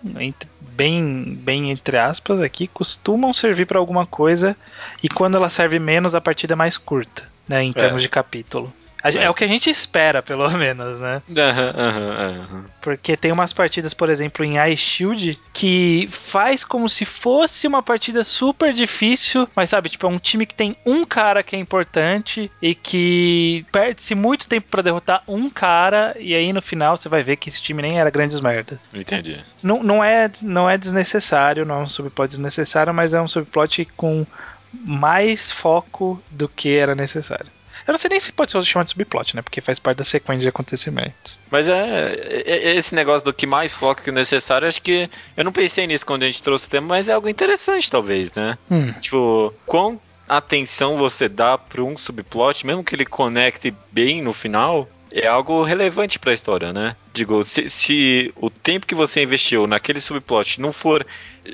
[0.62, 4.55] bem, bem entre aspas aqui, costumam servir para alguma coisa,
[5.03, 7.62] e quando ela serve menos, a partida é mais curta, né?
[7.62, 7.73] Em é.
[7.73, 8.73] termos de capítulo.
[9.03, 9.23] É.
[9.23, 9.29] é.
[9.29, 11.21] o que a gente espera, pelo menos, né?
[11.29, 11.38] Uhum,
[11.83, 12.65] uhum, uhum.
[12.81, 17.81] Porque tem umas partidas, por exemplo, em Ice Shield, que faz como se fosse uma
[17.81, 21.59] partida super difícil, mas sabe, tipo, é um time que tem um cara que é
[21.59, 27.09] importante e que perde-se muito tempo para derrotar um cara, e aí no final você
[27.09, 28.79] vai ver que esse time nem era grandes merda.
[28.93, 29.39] Entendi.
[29.62, 33.85] Não, não, é, não é desnecessário, não é um subplot desnecessário, mas é um subplot
[33.95, 34.25] com
[34.71, 37.47] mais foco do que era necessário.
[37.89, 39.41] Eu não sei nem se pode ser chamado de subplot, né?
[39.41, 41.39] Porque faz parte da sequência de acontecimentos.
[41.49, 42.13] Mas é,
[42.45, 45.88] é, é esse negócio do que mais foco que necessário, acho que eu não pensei
[45.88, 48.60] nisso quando a gente trouxe o tema, mas é algo interessante, talvez, né?
[48.69, 48.93] Hum.
[48.93, 54.88] Tipo, quão atenção você dá para um subplot, mesmo que ele conecte bem no final,
[55.12, 56.95] é algo relevante para a história, né?
[57.12, 61.04] Digo, se, se, o tempo que você investiu naquele subplot não for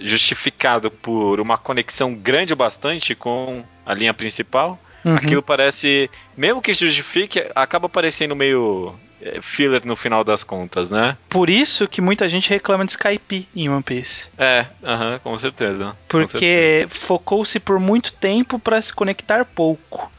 [0.02, 5.16] justificado por uma conexão grande o bastante com a linha principal, Uhum.
[5.16, 11.16] Aquilo parece, mesmo que justifique, acaba parecendo meio é, filler no final das contas, né?
[11.30, 14.28] Por isso que muita gente reclama de Skype em One Piece.
[14.36, 15.96] É, uhum, com certeza.
[16.08, 20.12] Porque focou-se por muito tempo para se conectar pouco.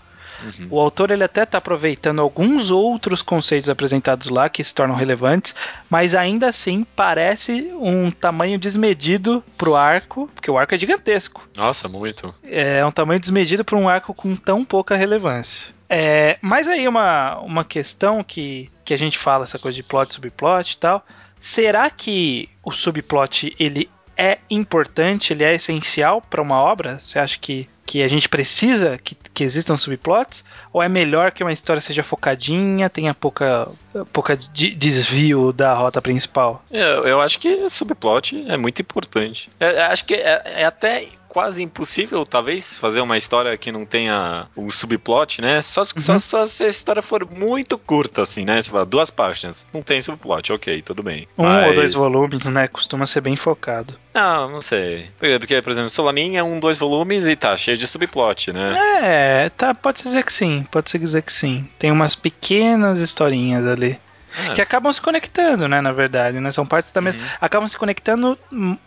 [0.42, 0.68] Uhum.
[0.70, 5.54] O autor ele até está aproveitando alguns outros conceitos apresentados lá que se tornam relevantes,
[5.88, 11.48] mas ainda assim parece um tamanho desmedido pro arco, porque o arco é gigantesco.
[11.54, 12.34] Nossa, muito.
[12.44, 15.74] É um tamanho desmedido para um arco com tão pouca relevância.
[15.88, 20.14] É, mas aí uma, uma questão que, que a gente fala, essa coisa de plot,
[20.14, 21.06] subplot e tal.
[21.38, 26.98] Será que o subplot ele é importante, ele é essencial para uma obra?
[27.00, 30.44] Você acha que que a gente precisa que, que existam subplots?
[30.72, 33.68] Ou é melhor que uma história seja focadinha, tenha pouca,
[34.12, 36.62] pouca de, desvio da rota principal?
[36.70, 39.48] Eu, eu acho que subplot é muito importante.
[39.60, 44.46] É, acho que é, é até quase impossível, talvez, fazer uma história que não tenha
[44.56, 45.60] um subplot, né?
[45.60, 46.00] Só, uhum.
[46.00, 48.62] só, só, se a história for muito curta, assim, né?
[48.62, 49.68] Sei lá, duas páginas.
[49.70, 51.28] Não tem subplot, ok, tudo bem.
[51.36, 51.66] Um Mas...
[51.66, 52.66] ou dois volumes, né?
[52.68, 53.98] Costuma ser bem focado.
[54.14, 55.10] Não, não sei.
[55.18, 58.74] Porque, por exemplo, Solanin é um, dois volumes e tá cheio de subplot, né?
[59.02, 60.66] É, tá, pode dizer que sim.
[60.70, 61.68] Pode ser dizer que sim.
[61.78, 63.98] Tem umas pequenas historinhas ali.
[64.36, 64.52] Ah.
[64.52, 66.52] Que acabam se conectando, né, na verdade, né?
[66.52, 67.22] São partes da mesma.
[67.22, 67.28] Uhum.
[67.40, 68.38] Acabam se conectando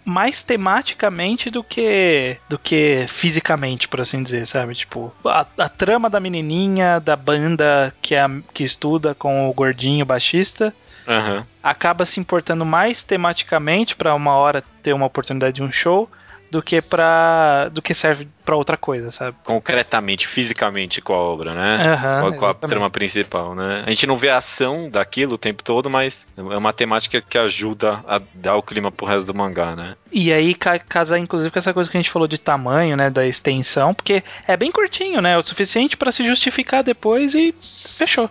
[0.06, 4.76] mais tematicamente do que do que fisicamente, por assim dizer, sabe?
[4.76, 10.06] Tipo, a, a trama da menininha da banda que, é, que estuda com o gordinho
[10.06, 10.74] baixista.
[11.08, 11.44] Uhum.
[11.64, 16.08] Acaba se importando mais tematicamente para uma hora ter uma oportunidade de um show
[16.52, 19.38] do que para do que serve para outra coisa, sabe?
[19.44, 21.94] Concretamente, fisicamente com a obra, né?
[21.94, 23.84] Uhum, com, a, com a trama principal, né?
[23.86, 27.38] A gente não vê a ação daquilo o tempo todo, mas é uma temática que
[27.38, 29.96] ajuda a dar o clima pro resto do mangá, né?
[30.12, 33.26] E aí casar inclusive com essa coisa que a gente falou de tamanho, né, da
[33.26, 35.34] extensão, porque é bem curtinho, né?
[35.34, 37.54] É o suficiente para se justificar depois e
[37.96, 38.30] fechou.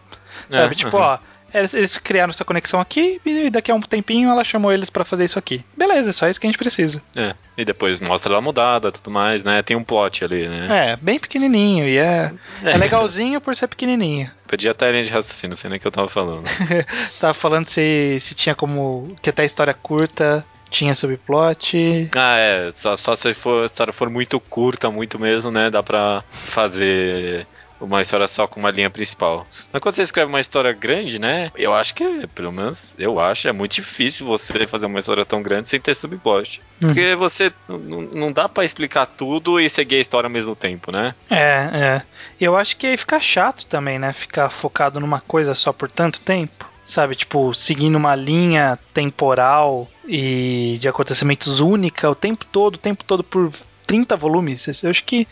[0.50, 0.72] Sabe?
[0.72, 1.02] É, tipo, uhum.
[1.02, 1.18] ó,
[1.59, 5.05] eles, eles, criaram essa conexão aqui e daqui a um tempinho ela chamou eles para
[5.05, 5.64] fazer isso aqui.
[5.77, 7.03] Beleza, é só isso que a gente precisa.
[7.14, 7.35] É.
[7.57, 9.62] E depois mostra ela mudada tudo mais, né?
[9.62, 10.92] Tem um plot ali, né?
[10.92, 12.33] É, bem pequenininho e é,
[12.64, 12.71] é.
[12.71, 14.31] é legalzinho por ser pequenininho.
[14.47, 16.47] Perdi até a linha de raciocínio, não sei nem o que eu tava falando.
[17.12, 19.14] Você tava falando se, se tinha como.
[19.21, 22.11] que até a história curta tinha subplot.
[22.16, 22.71] Ah, é.
[22.75, 25.71] Só, só se for, a história for muito curta, muito mesmo, né?
[25.71, 27.47] Dá pra fazer
[27.81, 29.47] uma história só com uma linha principal.
[29.73, 31.51] Mas quando você escreve uma história grande, né?
[31.57, 35.43] Eu acho que, pelo menos, eu acho, é muito difícil você fazer uma história tão
[35.43, 36.61] grande sem ter subplot.
[36.83, 36.88] Hum.
[36.88, 41.14] Porque você não dá para explicar tudo e seguir a história ao mesmo tempo, né?
[41.31, 42.03] É, é.
[42.41, 44.12] Eu acho que aí fica chato também, né?
[44.12, 47.14] Ficar focado numa coisa só por tanto tempo sabe?
[47.14, 53.23] Tipo, seguindo uma linha temporal e de acontecimentos única o tempo todo, o tempo todo
[53.23, 53.53] por
[53.88, 54.83] 30 volumes.
[54.85, 55.27] Eu acho que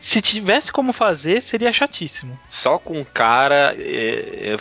[0.00, 2.40] se tivesse como fazer, seria chatíssimo.
[2.46, 4.56] Só com o cara, é, é,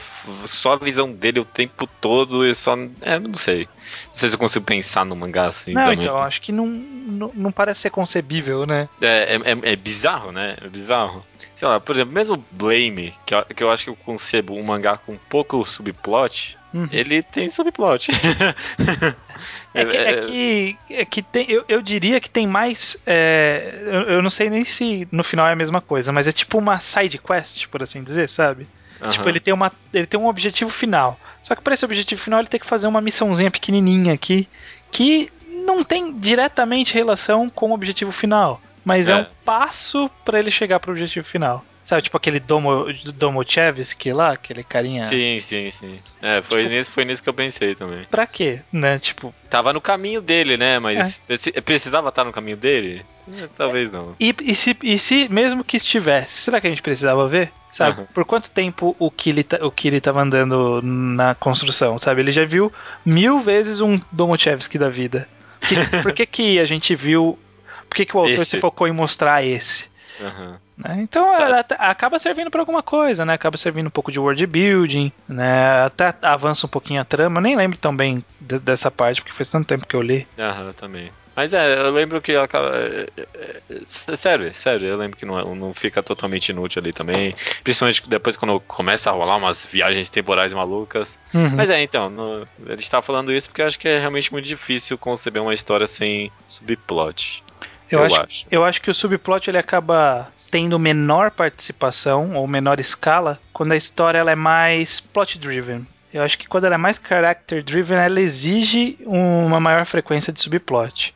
[0.46, 2.78] só a visão dele o tempo todo e só.
[3.02, 3.70] É, não sei.
[4.10, 5.74] Não sei se eu consigo pensar no mangá assim.
[5.74, 6.02] Não, também.
[6.02, 8.90] então, acho que não, não, não, parece ser concebível, né?
[9.02, 10.58] É, é, é, é bizarro, né?
[10.62, 13.96] É bizarro sei lá, por exemplo, mesmo Blame, que eu, que eu acho que eu
[13.96, 16.88] concebo um mangá com pouco subplot, Uhum.
[16.92, 18.10] Ele tem subplot.
[19.82, 22.98] é, que, é, que, é que tem, eu, eu diria que tem mais.
[23.06, 26.32] É, eu, eu, não sei nem se no final é a mesma coisa, mas é
[26.32, 28.68] tipo uma side quest, por assim dizer, sabe?
[29.02, 29.10] Uhum.
[29.10, 31.20] Tipo, ele tem, uma, ele tem um objetivo final.
[31.44, 34.48] Só que para esse objetivo final ele tem que fazer uma missãozinha pequenininha aqui
[34.92, 35.32] que
[35.66, 40.50] não tem diretamente relação com o objetivo final, mas é, é um passo para ele
[40.50, 41.64] chegar para o objetivo final.
[41.88, 45.06] Sabe, tipo aquele Domo, Domochevsky lá, aquele carinha.
[45.06, 46.00] Sim, sim, sim.
[46.22, 48.04] É, foi, tipo, nisso, foi nisso que eu pensei também.
[48.12, 49.00] Pra quê, né?
[49.00, 49.34] Tipo.
[49.50, 50.80] Tava no caminho dele, né?
[50.80, 51.62] Mas é.
[51.62, 53.06] precisava estar no caminho dele?
[53.42, 54.14] É, talvez não.
[54.20, 57.54] E, e, se, e se, mesmo que estivesse, será que a gente precisava ver?
[57.72, 58.02] Sabe?
[58.02, 58.08] Uhum.
[58.08, 62.20] Por quanto tempo o Kiri, o Kiri tava andando na construção, sabe?
[62.20, 62.70] Ele já viu
[63.06, 65.26] mil vezes um Domochevsky da vida.
[65.62, 67.40] Que, por que, que a gente viu.
[67.88, 68.46] Por que, que o autor esse.
[68.46, 69.88] se focou em mostrar esse?
[70.20, 70.56] Uhum.
[70.78, 71.00] Né?
[71.02, 71.76] Então tá.
[71.80, 73.34] acaba servindo para alguma coisa, né?
[73.34, 75.84] Acaba servindo um pouco de world building, né?
[75.84, 77.40] Até avança um pouquinho a trama.
[77.40, 80.28] Eu nem lembro tão bem de, dessa parte, porque faz tanto tempo que eu li.
[80.38, 81.12] Aham, também.
[81.38, 82.76] Mas é, eu lembro que acaba.
[82.76, 87.36] É, é, é, sério, sério, eu lembro que não, não fica totalmente inútil ali também.
[87.64, 91.16] Principalmente depois quando começa a rolar umas viagens temporais malucas.
[91.32, 91.52] Uhum.
[91.56, 94.32] Mas é, então, no, a gente tá falando isso porque eu acho que é realmente
[94.32, 97.44] muito difícil conceber uma história sem subplot.
[97.90, 102.48] Eu, eu acho, acho, Eu acho que o subplot ele acaba tendo menor participação ou
[102.48, 105.86] menor escala quando a história ela é mais plot driven.
[106.14, 110.42] Eu acho que quando ela é mais character driven, ela exige uma maior frequência de
[110.42, 111.14] subplot.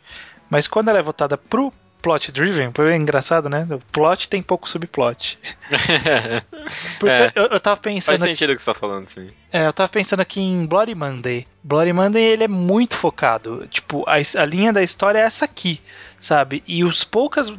[0.50, 3.68] Mas quando ela é voltada pro plot driven, é engraçado, né?
[3.72, 5.38] O plot tem pouco subplot.
[7.00, 8.18] Porque é, eu, eu tava pensando.
[8.18, 9.30] Faz sentido o que você tá falando, sim.
[9.52, 11.48] É, eu tava pensando aqui em Bloody Monday.
[11.64, 13.68] Bloody Monday ele é muito focado.
[13.70, 15.82] Tipo, a, a linha da história é essa aqui
[16.22, 16.64] sabe?
[16.68, 17.52] E os poucas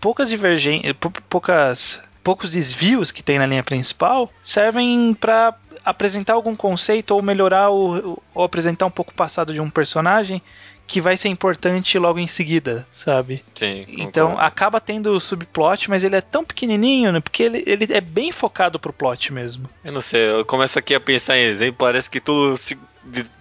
[0.00, 0.94] poucas divergências,
[1.28, 7.70] poucas poucos desvios que tem na linha principal servem para apresentar algum conceito ou melhorar
[7.70, 10.42] o, ou apresentar um pouco o passado de um personagem
[10.86, 13.42] que vai ser importante logo em seguida, sabe?
[13.54, 13.84] Sim.
[13.88, 17.20] Então acaba tendo o subplot, mas ele é tão pequenininho, né?
[17.20, 19.68] Porque ele, ele é bem focado pro plot mesmo.
[19.84, 22.78] Eu não sei, eu começo aqui a pensar em exemplo, parece que tudo se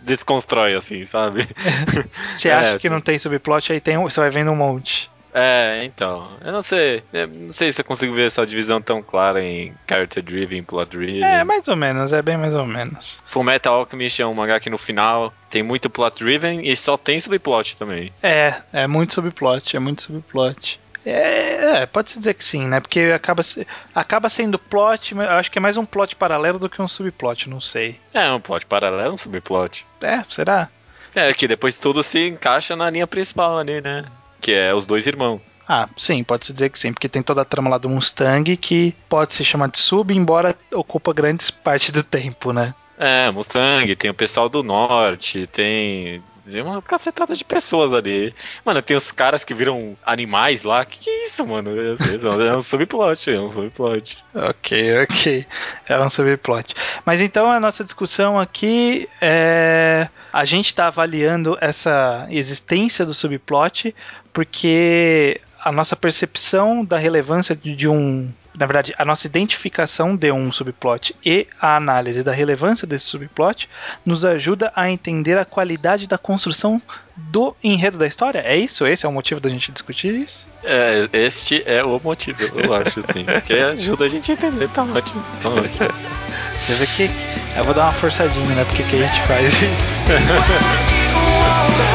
[0.01, 1.47] desconstrói, assim, sabe?
[2.33, 5.09] Você acha é, que não tem subplot, aí tem, você vai vendo um monte.
[5.37, 6.29] É, então.
[6.41, 7.03] Eu não sei.
[7.11, 10.89] Eu não sei se eu consigo ver essa divisão tão clara em character driven, plot
[10.89, 11.23] driven.
[11.25, 13.19] É, mais ou menos, é bem mais ou menos.
[13.25, 16.95] Full Metal Alchemist é um mangá que no final tem muito plot driven e só
[16.95, 18.13] tem subplot também.
[18.23, 20.79] É, é muito subplot, é muito subplot.
[21.05, 22.79] É, é pode-se dizer que sim, né?
[22.79, 23.41] Porque acaba,
[23.93, 26.87] acaba sendo plot, mas eu acho que é mais um plot paralelo do que um
[26.87, 27.99] subplot, não sei.
[28.13, 29.85] É, um plot paralelo, um subplot.
[30.01, 30.69] É, será?
[31.13, 34.05] É, que depois tudo se encaixa na linha principal ali, né?
[34.45, 35.41] Que é os dois irmãos.
[35.67, 38.93] Ah, sim, pode-se dizer que sim, porque tem toda a trama lá do Mustang que
[39.09, 42.75] pode se chamar de sub, embora ocupa grandes partes do tempo, né?
[42.95, 48.33] É, Mustang, tem o pessoal do norte, tem tem uma cacetada de pessoas ali.
[48.63, 50.85] Mano, tem os caras que viram animais lá.
[50.85, 51.71] Que que é isso, mano?
[51.71, 54.17] É um subplot, é um subplot.
[54.33, 55.45] ok, ok.
[55.87, 56.73] É um subplot.
[57.05, 60.07] Mas então a nossa discussão aqui é.
[60.31, 63.95] A gente está avaliando essa existência do subplot
[64.33, 68.29] porque a nossa percepção da relevância de, de, um.
[68.53, 73.67] Na verdade, a nossa identificação de um subplot e a análise da relevância desse subplot
[74.05, 76.79] nos ajuda a entender a qualidade da construção
[77.17, 78.43] do enredo da história.
[78.45, 78.85] É isso?
[78.85, 80.47] Esse é o motivo da gente discutir isso?
[80.63, 83.25] É, este é o motivo, eu acho, sim.
[83.43, 85.23] que ajuda a gente a entender, tá ótimo.
[85.41, 85.89] Tá ótimo.
[86.61, 87.09] Você vê que.
[87.57, 88.63] Eu vou dar uma forçadinha, né?
[88.65, 89.65] Porque que a gente faz isso.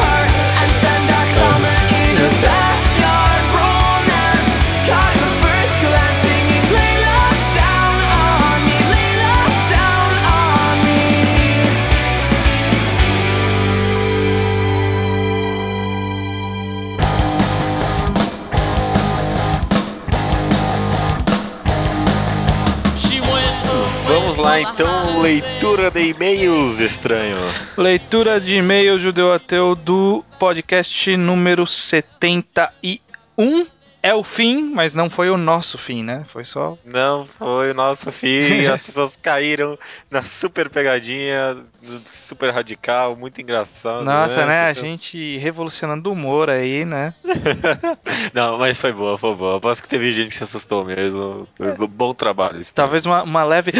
[24.59, 27.37] então leitura de e-mails, estranho.
[27.77, 33.65] Leitura de e-mails judeu ateu do podcast número 71
[34.03, 36.25] é o fim, mas não foi o nosso fim, né?
[36.27, 36.77] Foi só.
[36.83, 38.65] Não foi o nosso fim.
[38.65, 39.77] As pessoas caíram
[40.09, 41.57] na super pegadinha,
[42.05, 44.03] super radical, muito engraçado.
[44.03, 44.47] Nossa, né?
[44.47, 44.59] né?
[44.61, 47.13] A gente revolucionando o humor aí, né?
[48.33, 49.57] não, mas foi boa, foi boa.
[49.57, 51.47] Aposto que teve gente que se assustou mesmo.
[51.59, 51.87] É.
[51.87, 52.59] Bom trabalho.
[52.73, 53.71] Talvez uma, uma leve.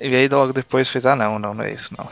[0.00, 2.08] E aí logo depois fez, ah não, não, não é isso não.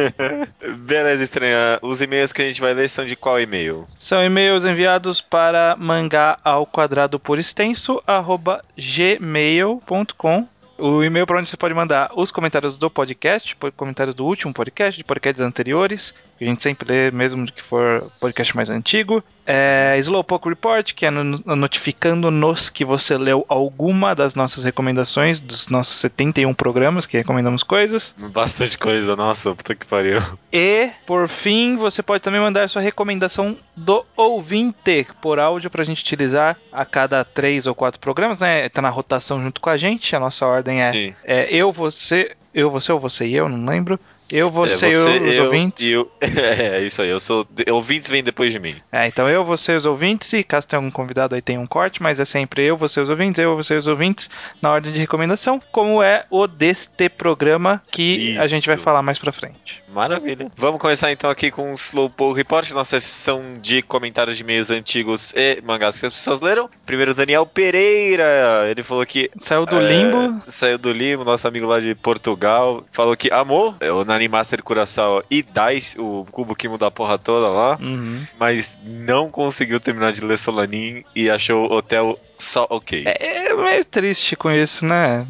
[0.78, 1.78] Beleza, estranha.
[1.82, 3.86] Os e-mails que a gente vai ler são de qual e-mail?
[3.94, 11.48] São e-mails enviados para mangá ao quadrado por extenso, arroba gmail.com o e-mail para onde
[11.48, 16.44] você pode mandar os comentários do podcast, comentários do último podcast, de podcasts anteriores, que
[16.44, 19.22] a gente sempre lê, mesmo que for podcast mais antigo.
[19.46, 25.96] É, Slowpoke Report, que é notificando-nos que você leu alguma das nossas recomendações, dos nossos
[25.96, 28.14] 71 programas que recomendamos coisas.
[28.16, 30.22] Bastante coisa, nossa, puta que pariu.
[30.52, 36.02] E, por fim, você pode também mandar sua recomendação do ouvinte por áudio pra gente
[36.02, 38.68] utilizar a cada três ou quatro programas, né?
[38.70, 42.70] Tá na rotação junto com a gente, a nossa ordem é, é eu, você, eu,
[42.70, 43.98] você ou você e eu, não lembro.
[44.30, 45.86] Eu, você, é, você eu, os eu, ouvintes.
[45.86, 47.08] Eu, é, é, isso aí.
[47.08, 47.46] Eu sou.
[47.70, 48.76] Ouvintes vêm depois de mim.
[48.90, 50.32] É, então eu, você, os ouvintes.
[50.32, 53.10] E caso tenha algum convidado aí, tem um corte, mas é sempre eu, você, os
[53.10, 58.32] ouvintes, eu, você, os ouvintes, na ordem de recomendação, como é o deste programa que
[58.32, 58.40] isso.
[58.40, 59.82] a gente vai falar mais pra frente.
[59.94, 60.50] Maravilha.
[60.56, 65.32] Vamos começar então aqui com o Slowpoke Report, nossa sessão de comentários de meios antigos
[65.36, 66.68] e mangás que as pessoas leram.
[66.84, 68.24] Primeiro, Daniel Pereira.
[68.68, 69.30] Ele falou que.
[69.38, 70.42] Saiu do é, limbo.
[70.48, 72.84] Saiu do limbo, nosso amigo lá de Portugal.
[72.90, 77.18] Falou que amou o Nani Master Curaçao e Dice, o cubo que muda a porra
[77.18, 77.76] toda lá.
[77.80, 78.24] Uhum.
[78.38, 83.04] Mas não conseguiu terminar de ler Solanin e achou o hotel só ok.
[83.06, 85.26] É, é meio triste com isso, né?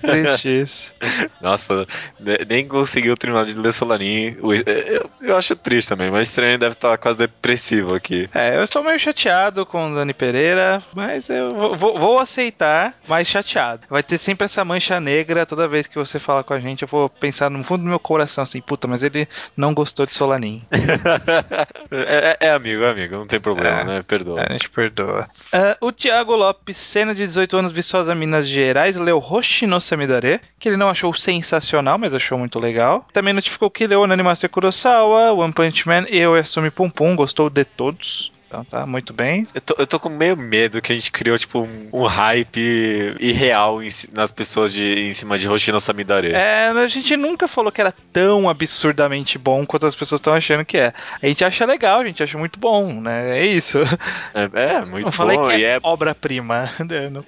[0.00, 0.94] triste isso.
[1.40, 1.86] Nossa,
[2.48, 4.36] nem conseguiu terminar de ler Solanin.
[4.66, 8.28] É, eu acho triste também, mas estranho deve estar quase depressivo aqui.
[8.34, 13.28] É, eu estou meio chateado com o Dani Pereira, mas eu vou, vou, aceitar, mas
[13.28, 13.82] chateado.
[13.88, 16.82] Vai ter sempre essa mancha negra toda vez que você fala com a gente.
[16.82, 20.14] Eu vou pensar no fundo do meu coração assim, puta, mas ele não gostou de
[20.14, 20.62] Solanin.
[21.90, 24.02] é, é, amigo, é amigo, não tem problema, é, né?
[24.02, 24.44] Perdoa.
[24.48, 25.28] a gente perdoa.
[25.52, 30.40] Uh, o Thiago Lopes, cena de 18 anos, Viçosa, Minas Gerais, leu Hoshi no Samidare,
[30.58, 33.06] que ele não achou sensacional, mas achou muito legal.
[33.12, 37.48] Também notificou que leu Animação Kurosawa, One Punch Man e o Yasumi Pum Pum, gostou
[37.48, 38.32] de todos.
[38.52, 39.46] Então tá muito bem.
[39.54, 43.16] Eu tô, eu tô com meio medo que a gente criou, tipo, um, um hype
[43.18, 46.32] irreal em, nas pessoas de, em cima de Hoshino Samidare.
[46.32, 50.66] É, a gente nunca falou que era tão absurdamente bom quanto as pessoas estão achando
[50.66, 50.92] que é.
[51.22, 53.38] A gente acha legal, a gente acha muito bom, né?
[53.38, 53.78] É isso.
[54.34, 55.48] É, é muito eu falei bom.
[55.48, 56.68] Que é, é obra-prima.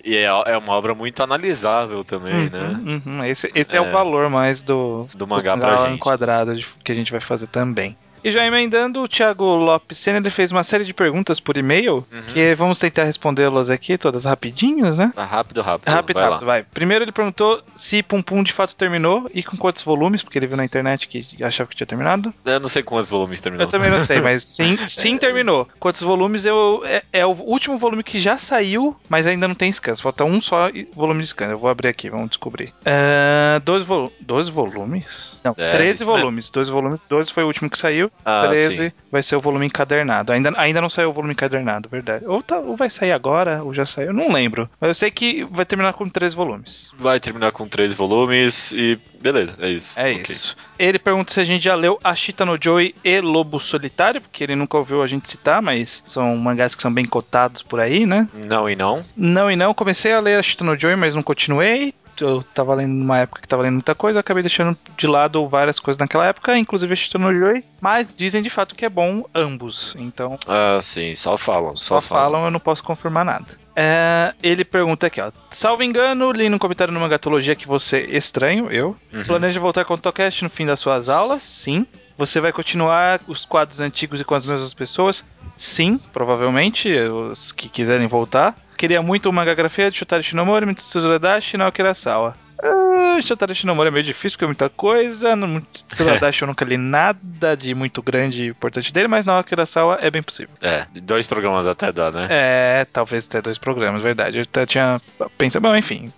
[0.04, 3.00] E é, é uma obra muito analisável também, uhum, né?
[3.06, 3.24] Uhum.
[3.24, 3.78] Esse, esse é.
[3.78, 3.80] é.
[3.80, 5.96] o valor mais do, do mangá, do mangá pra gente.
[5.96, 7.96] enquadrado que a gente vai fazer também.
[8.24, 11.96] E já emendando, o Thiago Lopes Senna, ele fez uma série de perguntas por e-mail,
[12.10, 12.22] uhum.
[12.32, 15.12] que vamos tentar respondê-las aqui, todas rapidinhos, né?
[15.14, 15.90] Ah, rápido, rápido.
[15.90, 16.62] Rápido, vai rápido, vai.
[16.62, 20.46] Primeiro ele perguntou se Pum Pum de fato terminou e com quantos volumes, porque ele
[20.46, 22.32] viu na internet que achava que tinha terminado.
[22.46, 23.66] Eu não sei quantos volumes terminou.
[23.66, 25.68] Eu também não sei, mas sim, sim terminou.
[25.78, 29.70] Quantos volumes eu, é, é, o último volume que já saiu, mas ainda não tem
[29.70, 29.96] scan.
[29.96, 31.48] Falta um só volume de scan.
[31.48, 32.72] Eu vou abrir aqui, vamos descobrir.
[32.80, 35.38] Uh, 12, vo 12 volumes?
[35.44, 36.48] Não, é, 13 volumes.
[36.48, 37.00] 12 volumes.
[37.06, 38.10] 12 foi o último que saiu.
[38.24, 40.32] Ah, 13 sim vai ser o volume encadernado.
[40.32, 42.26] Ainda, ainda não saiu o volume encadernado, verdade.
[42.26, 44.68] Ou, tá, ou vai sair agora, ou já saiu, não lembro.
[44.80, 46.90] Mas eu sei que vai terminar com três volumes.
[46.98, 49.98] Vai terminar com três volumes e beleza, é isso.
[49.98, 50.22] É okay.
[50.22, 50.56] isso.
[50.76, 54.56] Ele pergunta se a gente já leu Ashita no Joy e Lobo Solitário, porque ele
[54.56, 58.28] nunca ouviu a gente citar, mas são mangás que são bem cotados por aí, né?
[58.48, 59.04] Não e não.
[59.16, 59.72] Não e não.
[59.72, 63.48] Comecei a ler Ashita no Joy, mas não continuei eu tava lendo numa época que
[63.48, 67.22] tava lendo muita coisa, eu acabei deixando de lado várias coisas naquela época, inclusive assistindo
[67.22, 70.38] no Joy, mas dizem de fato que é bom ambos, então...
[70.46, 72.32] Ah, sim, só falam, só, só falam.
[72.32, 72.44] falam.
[72.46, 73.46] eu não posso confirmar nada.
[73.76, 75.32] É, ele pergunta aqui, ó.
[75.50, 78.96] Salvo engano, li num comentário numa gatologia que você estranho, eu.
[79.12, 79.24] Uhum.
[79.24, 81.42] Planeja voltar com o Tocast no fim das suas aulas?
[81.42, 81.86] Sim.
[82.16, 85.24] Você vai continuar os quadros antigos e com as mesmas pessoas?
[85.56, 88.54] Sim, provavelmente, os que quiserem voltar.
[88.76, 92.43] Queria muito uma grafia de Shotari Shinomori, Mitsuru Dashi e Naoki Urasawa.
[92.62, 95.34] Uh, Shotari Shinomori é meio difícil porque é muita coisa.
[95.36, 99.98] No Tsuradashi eu nunca li nada de muito grande e importante dele, mas na Urasawa
[100.00, 100.54] é bem possível.
[100.60, 102.28] É, dois programas até dá, né?
[102.30, 104.38] É, talvez até dois programas, verdade.
[104.38, 105.00] Eu até tinha
[105.36, 106.12] pensado, bom, enfim,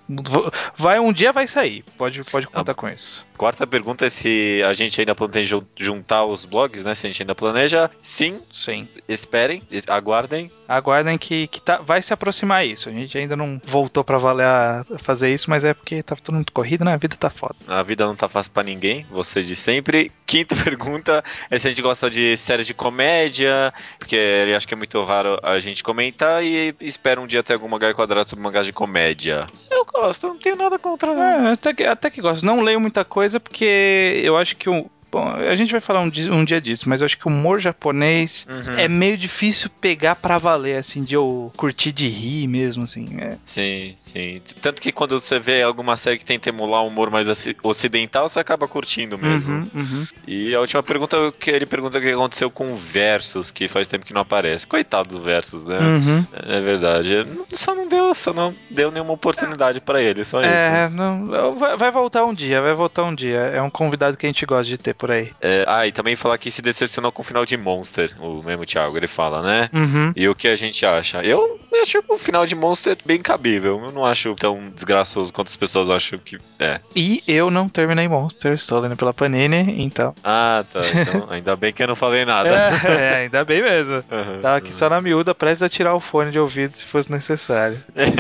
[0.76, 1.84] vai um dia vai sair.
[1.96, 3.26] Pode, pode contar ah, com isso.
[3.36, 6.94] Quarta pergunta é se a gente ainda planeja juntar os blogs, né?
[6.94, 7.90] Se a gente ainda planeja.
[8.02, 8.40] Sim.
[8.50, 8.88] Sim.
[9.08, 10.50] Esperem, aguardem.
[10.66, 12.88] Aguardem que, que tá, vai se aproximar isso.
[12.88, 16.52] A gente ainda não voltou para valer a fazer isso, mas é porque tava muito
[16.52, 16.94] corrido, né?
[16.94, 17.54] A vida tá foda.
[17.68, 20.12] A vida não tá fácil pra ninguém, você de sempre.
[20.26, 24.18] Quinta pergunta é se a gente gosta de séries de comédia, porque
[24.56, 27.94] acho que é muito raro a gente comentar e espera um dia ter algum mangá
[27.94, 29.46] quadrado sobre mangás de comédia.
[29.70, 31.12] Eu gosto, não tenho nada contra.
[31.12, 32.44] É, até que, até que gosto.
[32.44, 36.10] Não leio muita coisa porque eu acho que o, Bom, a gente vai falar um
[36.10, 38.74] dia, um dia disso, mas eu acho que o humor japonês Uhum.
[38.78, 43.06] é meio difícil pegar pra valer, assim, de eu curtir de rir mesmo, assim.
[43.18, 43.38] É.
[43.46, 44.42] Sim, sim.
[44.60, 48.28] Tanto que quando você vê alguma série que tenta emular um humor mais oci- ocidental,
[48.28, 49.54] você acaba curtindo mesmo.
[49.54, 50.06] Uhum, uhum.
[50.26, 53.86] E a última pergunta que ele pergunta o que aconteceu com o Versus, que faz
[53.88, 54.66] tempo que não aparece.
[54.66, 55.78] Coitado do Versus, né?
[55.78, 56.26] Uhum.
[56.46, 57.26] É verdade.
[57.54, 60.94] Só não deu, só não deu nenhuma oportunidade pra ele, só É, isso.
[60.94, 63.38] não, vai, vai voltar um dia, vai voltar um dia.
[63.38, 65.32] É um convidado que a gente gosta de ter por aí.
[65.40, 68.66] É, ah, e também falar que se decepcionou com o final de Monster, o mesmo
[68.66, 69.70] Thiago, ele fala, né?
[69.72, 70.12] Uhum.
[70.14, 71.22] E o que a gente acha?
[71.22, 73.80] Eu acho o final de Monster bem cabível.
[73.84, 76.80] Eu não acho tão desgraçoso quanto as pessoas acham que é.
[76.94, 80.14] E eu não terminei Monster, estou lendo pela Panini, então.
[80.22, 80.80] Ah, tá.
[80.80, 82.48] Então, ainda bem que eu não falei nada.
[82.48, 83.96] É, é, ainda bem mesmo.
[84.11, 84.40] Aham.
[84.40, 87.82] Tava aqui só na miúda, prestes a tirar o fone de ouvido se fosse necessário.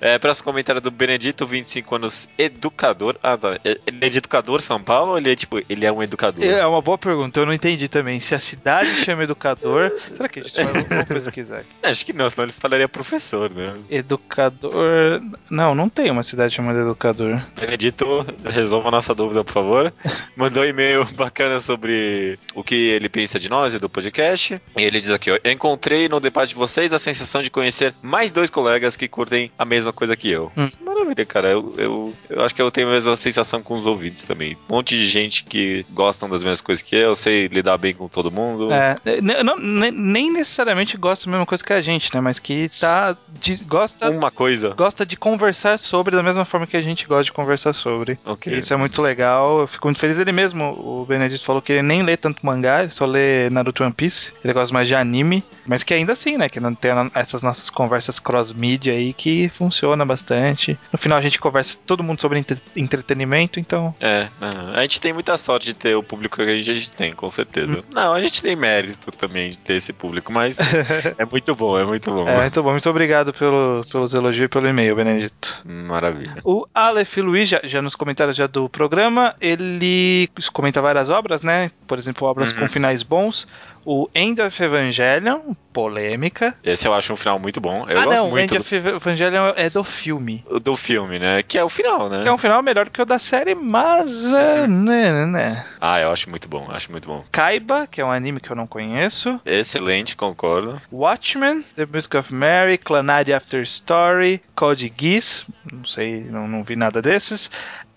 [0.00, 3.16] É, próximo comentário do Benedito, 25 anos, educador.
[3.22, 3.58] Ah, tá.
[3.64, 6.44] Ele é educador São Paulo ou ele é tipo, ele é um educador?
[6.44, 8.20] É uma boa pergunta, eu não entendi também.
[8.20, 9.92] Se a cidade chama educador.
[10.16, 11.68] Será que a gente vai vamos pesquisar aqui?
[11.82, 13.74] Acho que não, senão ele falaria professor, né?
[13.90, 15.20] Educador.
[15.50, 17.40] Não, não tem uma cidade chamada educador.
[17.54, 19.92] Benedito, resolva a nossa dúvida, por favor.
[20.36, 24.60] Mandou um e-mail bacana sobre o que ele pensa de nós e do podcast.
[24.76, 27.94] E ele diz aqui, ó, eu encontrei no debate de vocês a sensação de conhecer
[28.02, 30.52] mais dois colegas que curtem a mesma coisa que eu.
[30.56, 30.70] Hum.
[30.80, 31.50] Maravilha, cara.
[31.50, 34.56] Eu, eu, eu acho que eu tenho a mesma sensação com os ouvintes também.
[34.68, 38.08] Um monte de gente que gostam das mesmas coisas que eu, sei lidar bem com
[38.08, 38.70] todo mundo.
[38.72, 38.96] É,
[39.42, 42.20] não- ne- nem necessariamente gosta da mesma coisa que a gente, né?
[42.20, 43.16] Mas que tá.
[43.40, 44.70] de- gosta, Uma coisa.
[44.70, 48.18] gosta de conversar sobre da mesma forma que a gente gosta de conversar sobre.
[48.46, 49.60] Isso é muito legal.
[49.60, 50.18] Eu fico muito feliz.
[50.18, 53.82] Ele mesmo, o Benedito falou que ele nem lê tanto mangá, ele só lê Naruto
[53.84, 54.32] One Piece.
[54.44, 56.48] Ele gosta mais de anime, mas que ainda assim, né?
[56.48, 60.78] Que não tem essas nossas conversas cross-mídia aí que funciona bastante.
[60.92, 63.94] No final a gente conversa todo mundo sobre entre- entretenimento, então.
[64.00, 64.72] É, aham.
[64.74, 67.30] a gente tem muita sorte de ter o público que a gente, tem, com Hum.
[67.30, 67.84] certeza.
[67.92, 70.56] Não, a gente tem mérito também de ter esse público, mas
[71.18, 72.28] é muito bom, é muito bom.
[72.28, 72.70] É, muito bom.
[72.72, 75.60] Muito obrigado pelo, pelos elogios e pelo e-mail, Benedito.
[75.64, 76.36] Maravilha.
[76.44, 81.70] O Aleph Luiz, já, já nos comentários já do programa, ele comenta várias obras, né?
[81.86, 82.60] Por exemplo, obras Uhum.
[82.60, 83.46] com finais bons.
[83.84, 86.54] O End of Evangelion, polêmica.
[86.62, 87.86] Esse eu acho um final muito bom.
[87.88, 90.44] Eu ah, gosto não, muito End of Evangelion é do filme.
[90.62, 91.42] do, filme, né?
[91.42, 92.20] Que é o final, né?
[92.22, 94.32] Que é um final melhor que o da série, mas.
[94.32, 95.66] é, né, né, né.
[95.80, 97.24] Ah, eu acho muito bom, acho muito bom.
[97.30, 99.40] Kaiba, que é um anime que eu não conheço.
[99.44, 100.80] Excelente, concordo.
[100.92, 106.76] Watchmen, The Music of Mary, Clanad After Story, Code Geass, não sei, não, não vi
[106.76, 107.50] nada desses.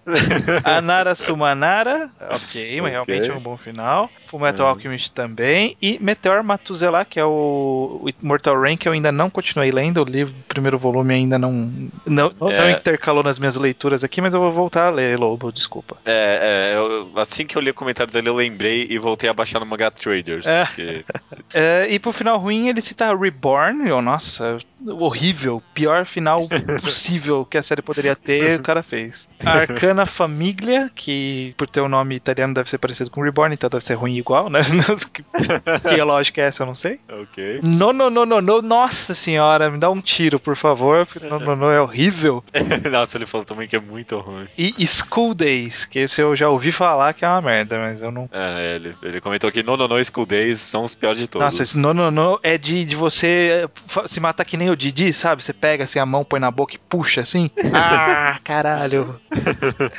[0.63, 3.15] Anara Sumanara, ok, mas Ok.
[3.15, 4.09] realmente é um bom final.
[4.27, 4.71] Fullmetal Uhum.
[4.73, 5.75] Alchemist também.
[5.81, 10.01] E Meteor Matuzela, que é o, o Immortal Rain, que eu ainda não continuei lendo.
[10.01, 11.51] O livro, o primeiro volume ainda não,
[12.05, 12.71] não, não É.
[12.71, 15.97] intercalou nas minhas leituras aqui, mas eu vou voltar a ler, Lobo, desculpa.
[16.05, 19.33] É, é, eu- assim que eu li o comentário dele, eu lembrei e voltei a
[19.33, 20.45] baixar no Manga Traders.
[20.45, 20.65] É.
[20.75, 21.05] que-
[21.53, 23.89] É, e pro final ruim, ele cita Reborn.
[23.89, 25.61] Eu, nossa, horrível.
[25.73, 26.47] Pior final
[26.81, 29.27] possível que a série poderia ter, o cara fez.
[29.91, 33.83] Arcana Famiglia, que por ter o nome italiano deve ser parecido com Reborn, então deve
[33.83, 34.61] ser ruim igual, né?
[35.13, 36.99] que, lógica é essa, eu não sei.
[37.09, 37.61] ok.
[37.67, 41.39] No, no, no, no, no, nossa senhora, me dá um tiro, por favor, porque no,
[41.39, 42.43] no, no é horrível.
[42.89, 44.47] Nossa, ele falou também que é muito ruim.
[44.57, 48.11] E School Days, que esse eu já ouvi falar que é uma merda, mas eu
[48.11, 51.27] não É, ele, ele comentou que No No No School Days são os piores de
[51.27, 51.45] todos.
[51.45, 53.69] Nossa, esse no, no, no é de, de você
[54.07, 55.43] se matar que nem o Didi, sabe?
[55.43, 57.49] Você pega assim a mão, põe na boca e puxa assim.
[57.73, 59.19] Ah, caralho.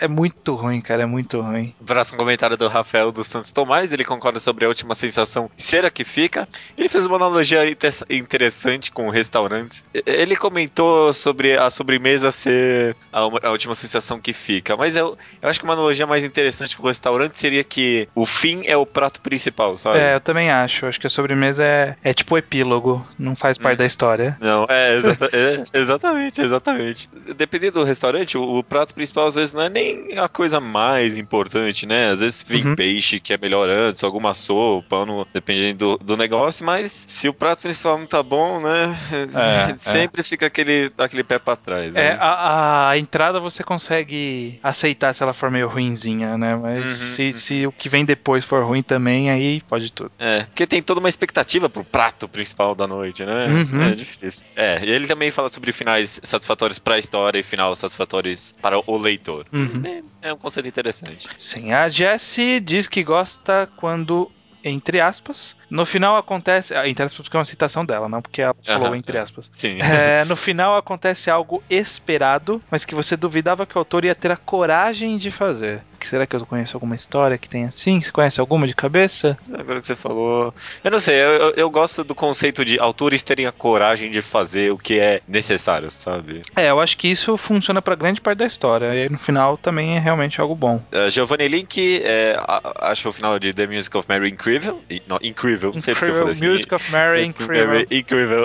[0.01, 1.75] É muito ruim, cara, é muito ruim.
[1.85, 5.91] Próximo comentário do Rafael dos Santos Tomás, ele concorda sobre a última sensação ser a
[5.91, 6.49] que fica.
[6.77, 9.85] Ele fez uma analogia inter- interessante com restaurantes.
[10.07, 15.59] Ele comentou sobre a sobremesa ser a, última sensação que fica, mas eu, eu acho
[15.59, 19.21] que uma analogia mais interessante com o restaurante seria que o fim é o prato
[19.21, 19.99] principal, sabe?
[19.99, 20.87] É, eu também acho.
[20.87, 24.37] Acho que a sobremesa é, é tipo o epílogo, não faz parte da história.
[24.41, 27.09] Não, é, exata- é, exatamente, exatamente.
[27.37, 31.17] Dependendo do restaurante, o, o prato principal às vezes não é nem a coisa mais
[31.17, 32.11] importante, né?
[32.11, 32.77] Às vezes vem Uhum.
[32.77, 37.35] peixe que é melhor antes, alguma sopa, não, dependendo do, do negócio, mas se o
[37.35, 38.95] prato principal não tá bom, né?
[39.73, 41.89] É, sempre fica aquele, aquele pé pra trás.
[41.95, 42.19] É, Né?
[42.21, 46.55] a, a entrada você consegue aceitar se ela for meio ruinzinha, né?
[46.57, 47.33] Mas Uhum, se, uhum.
[47.33, 50.11] se o que vem depois for ruim também, aí pode tudo.
[50.19, 53.47] É, porque tem toda uma expectativa pro prato principal da noite, né?
[53.47, 53.83] Uhum.
[53.83, 54.47] É difícil.
[54.57, 58.79] É, e ele também fala sobre finais satisfatórios para a história e final satisfatórios para
[58.87, 59.47] o leitor.
[59.53, 59.62] Uhum.
[59.85, 61.29] É, é um conceito interessante.
[61.39, 64.31] Sim, a Jessie diz que gosta quando,
[64.65, 66.75] entre aspas, no final acontece.
[66.75, 69.51] ah, Entre aspas, porque é uma citação dela, não porque ela falou Aham, entre aspas.
[69.55, 69.79] Sim.
[69.81, 74.31] É, no final acontece algo esperado, mas que você duvidava que o autor ia ter
[74.31, 75.81] a coragem de fazer.
[75.99, 78.03] Que será que eu conheço alguma história que tem assim?
[78.03, 79.39] Você conhece alguma de cabeça?
[79.57, 80.53] Agora que você falou.
[80.83, 84.73] Eu não sei, eu, eu- gosto do conceito de autores terem a coragem de fazer
[84.73, 86.43] o que é necessário, sabe?
[86.57, 88.93] É, eu acho que isso funciona pra grande parte da história.
[88.95, 90.83] E no final também é realmente algo bom.
[90.93, 94.83] Uh, Giovanni Link é, a- achou o final de The Music of Mary incrível.
[95.07, 96.47] Não, incrível, não sei porque eu Incrível, assim.
[96.49, 97.87] Music of Mary, incrível.
[97.91, 98.45] Incrível.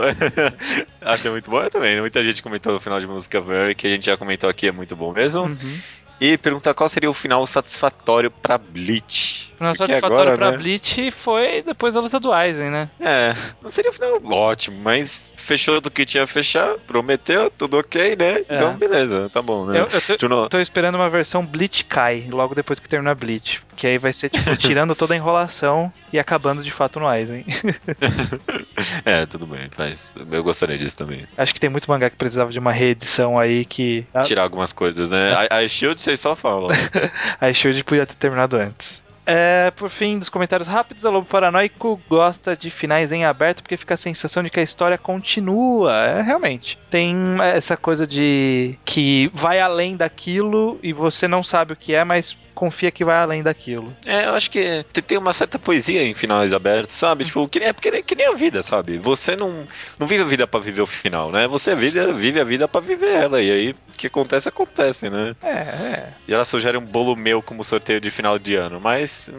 [1.02, 2.00] Achei muito bom eu também.
[2.00, 4.68] Muita gente comentou o final de Music of Mary, que a gente já comentou aqui,
[4.68, 5.44] é muito bom mesmo.
[5.44, 5.80] Uhum.
[6.20, 9.52] E pergunta qual seria o final satisfatório pra Bleach.
[9.54, 10.58] O final Porque satisfatório agora, pra né?
[10.58, 12.90] Bleach foi depois da luta do Aizen, né?
[13.00, 17.78] É, não seria um final ótimo, mas fechou do que tinha a fechar, prometeu, tudo
[17.78, 18.40] ok, né?
[18.50, 18.56] É.
[18.56, 19.80] Então, beleza, tá bom, né?
[19.80, 23.62] Eu, eu tô, não- tô esperando uma versão Bleach Kai, logo depois que terminar Bleach.
[23.76, 27.46] Que aí vai ser, tipo, tirando toda a enrolação e acabando de fato no Aizen.
[29.06, 31.26] É, tudo bem, mas eu gostaria disso também.
[31.38, 34.06] Acho que tem muito mangá que precisava de uma reedição aí que.
[34.26, 35.34] Tirar algumas coisas, né?
[35.34, 36.70] A, a Shield vocês só falam.
[37.40, 39.04] A Shield podia ter terminado antes.
[39.30, 43.76] É, por fim, dos comentários rápidos, a Lobo Paranoico gosta de finais em aberto porque
[43.76, 45.94] fica a sensação de que a história continua.
[45.94, 46.80] É, realmente.
[46.90, 47.14] Tem
[47.54, 52.38] essa coisa de que vai além daquilo e você não sabe o que é, mas
[52.58, 53.94] confia que vai além daquilo.
[54.06, 57.24] É, eu acho que te- tem uma certa poesia em finais abertos, sabe?
[57.26, 58.98] Tipo, que, nem- é porque que nem a vida, sabe?
[58.98, 59.68] Você não,
[60.00, 61.48] não vive a vida pra viver o final, né?
[61.48, 63.42] Você vive, vive a vida pra viver ela.
[63.42, 65.36] E aí, o que acontece, acontece, né?
[65.44, 66.10] É, é.
[66.28, 69.30] E ela sugere um bolo meu como sorteio de final de ano, mas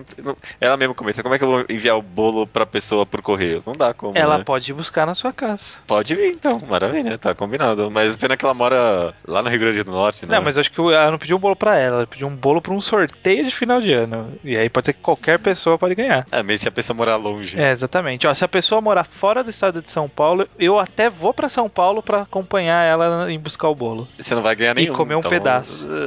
[0.60, 3.62] ela mesma comenta, como é que eu vou enviar o bolo pra pessoa por correio?
[3.66, 4.44] Não dá como, Ela né?
[4.44, 5.70] pode ir buscar na sua casa.
[5.86, 7.90] Pode vir, então, maravilha, tá combinado.
[7.90, 10.36] Mas pena que ela mora lá no Rio Grande do Norte, né?
[10.36, 12.60] Não, mas acho que ela não pediu um bolo pra ela, ela pediu um bolo
[12.60, 14.32] pra um sorteio de final de ano.
[14.44, 16.26] E aí pode ser que qualquer pessoa pode ganhar.
[16.30, 17.58] É, mesmo se a pessoa morar longe.
[17.60, 18.26] É, exatamente.
[18.26, 21.48] Ó, se a pessoa morar fora do estado de São Paulo, eu até vou pra
[21.48, 24.08] São Paulo pra acompanhar ela em buscar o bolo.
[24.18, 24.94] Você não vai ganhar E nenhum.
[24.94, 25.88] comer um então- pedaço.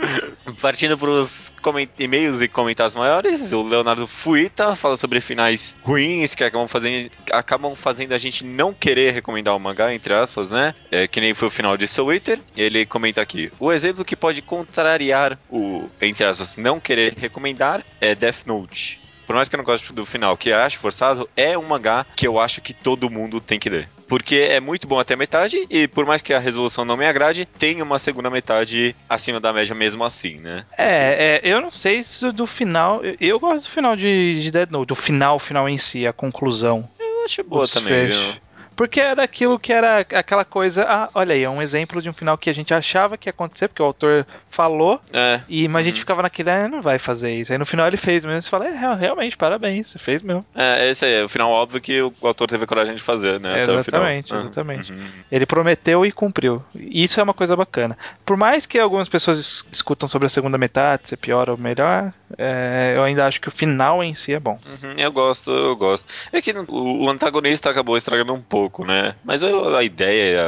[0.60, 1.52] Partindo para os
[1.98, 7.74] e-mails e comentários maiores, o Leonardo Fuita fala sobre finais ruins que acabam fazendo, acabam
[7.74, 10.74] fazendo a gente não querer recomendar o mangá, entre aspas, né?
[10.90, 12.40] É, que nem foi o final de Soul Eater.
[12.56, 18.14] Ele comenta aqui: o exemplo que pode contrariar o, entre aspas, não querer recomendar é
[18.14, 18.99] Death Note.
[19.30, 22.04] Por mais que eu não goste do final, que eu acho forçado, é um mangá
[22.16, 23.88] que eu acho que todo mundo tem que ler.
[24.08, 27.06] Porque é muito bom até a metade, e por mais que a resolução não me
[27.06, 30.66] agrade, tem uma segunda metade acima da média mesmo assim, né?
[30.76, 33.04] É, é, eu não sei se do final.
[33.04, 36.12] eu- Eu gosto do final de, de Dead Note, do final, final em si, a
[36.12, 36.88] conclusão.
[36.98, 38.34] Eu acho boa também, viu?
[38.80, 40.86] Porque era aquilo que era aquela coisa.
[40.88, 43.30] Ah, olha aí, é um exemplo de um final que a gente achava que ia
[43.30, 45.42] acontecer, porque o autor falou, É.
[45.50, 46.00] e, mas a gente Uhum.
[46.00, 47.52] ficava naquele, ah, não vai fazer isso.
[47.52, 48.40] Aí no final ele fez mesmo.
[48.40, 50.46] Você fala, é, real- realmente, parabéns, você fez mesmo.
[50.54, 53.38] É, esse aí, é o final óbvio que o autor teve a coragem de fazer,
[53.38, 53.60] né?
[53.60, 54.92] Exatamente, Ah, exatamente.
[54.92, 55.08] uhum.
[55.30, 56.62] Ele prometeu e cumpriu.
[56.74, 57.98] E Isso é uma coisa bacana.
[58.24, 61.58] Por mais que algumas pessoas dis- discutam sobre a segunda metade, se é pior ou
[61.58, 64.58] melhor, é, eu ainda acho que o final em si é bom.
[64.66, 66.06] Uhum, eu gosto, eu gosto.
[66.32, 69.14] É que o, antagonista acabou estragando um pouco, né?
[69.24, 70.38] Mas eu- a ideia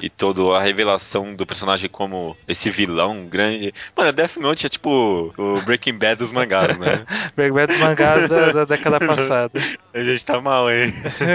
[0.00, 3.72] e toda a revelação do personagem como esse vilão grande.
[3.96, 7.04] Mano, Death Note é tipo o Breaking Bad dos mangás, né?
[7.36, 9.60] Breaking Bad dos mangás da, da década passada.
[9.94, 10.92] A gente tá mal, hein?